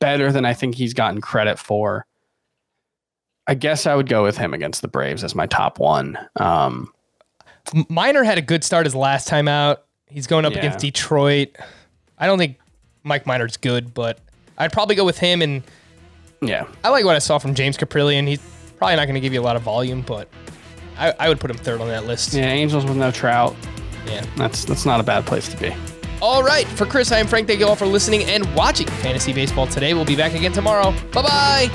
[0.00, 2.06] better than I think he's gotten credit for.
[3.46, 6.16] I guess I would go with him against the Braves as my top one.
[6.36, 6.90] Um,
[7.90, 9.84] Minor had a good start his last time out.
[10.08, 10.60] He's going up Yeah.
[10.60, 11.56] against Detroit.
[12.16, 12.56] I don't think
[13.02, 14.18] Mike Minor's good, but
[14.58, 15.42] I'd probably go with him.
[15.42, 15.62] And
[16.40, 18.26] yeah, I like what I saw from James Kaprielian.
[18.26, 18.40] He's
[18.76, 20.28] probably not going to give you a lot of volume, but
[20.98, 22.34] I, I would put him third on that list.
[22.34, 22.46] yeah.
[22.46, 23.56] Angels with no Trout.
[24.06, 24.24] Yeah.
[24.36, 25.74] That's that's not a bad place to be.
[26.20, 26.66] All right.
[26.68, 27.46] For Chris, I am Frank.
[27.48, 29.94] Thank you all for listening and watching Fantasy Baseball today.
[29.94, 30.92] We'll be back again tomorrow.
[31.12, 31.70] Bye bye.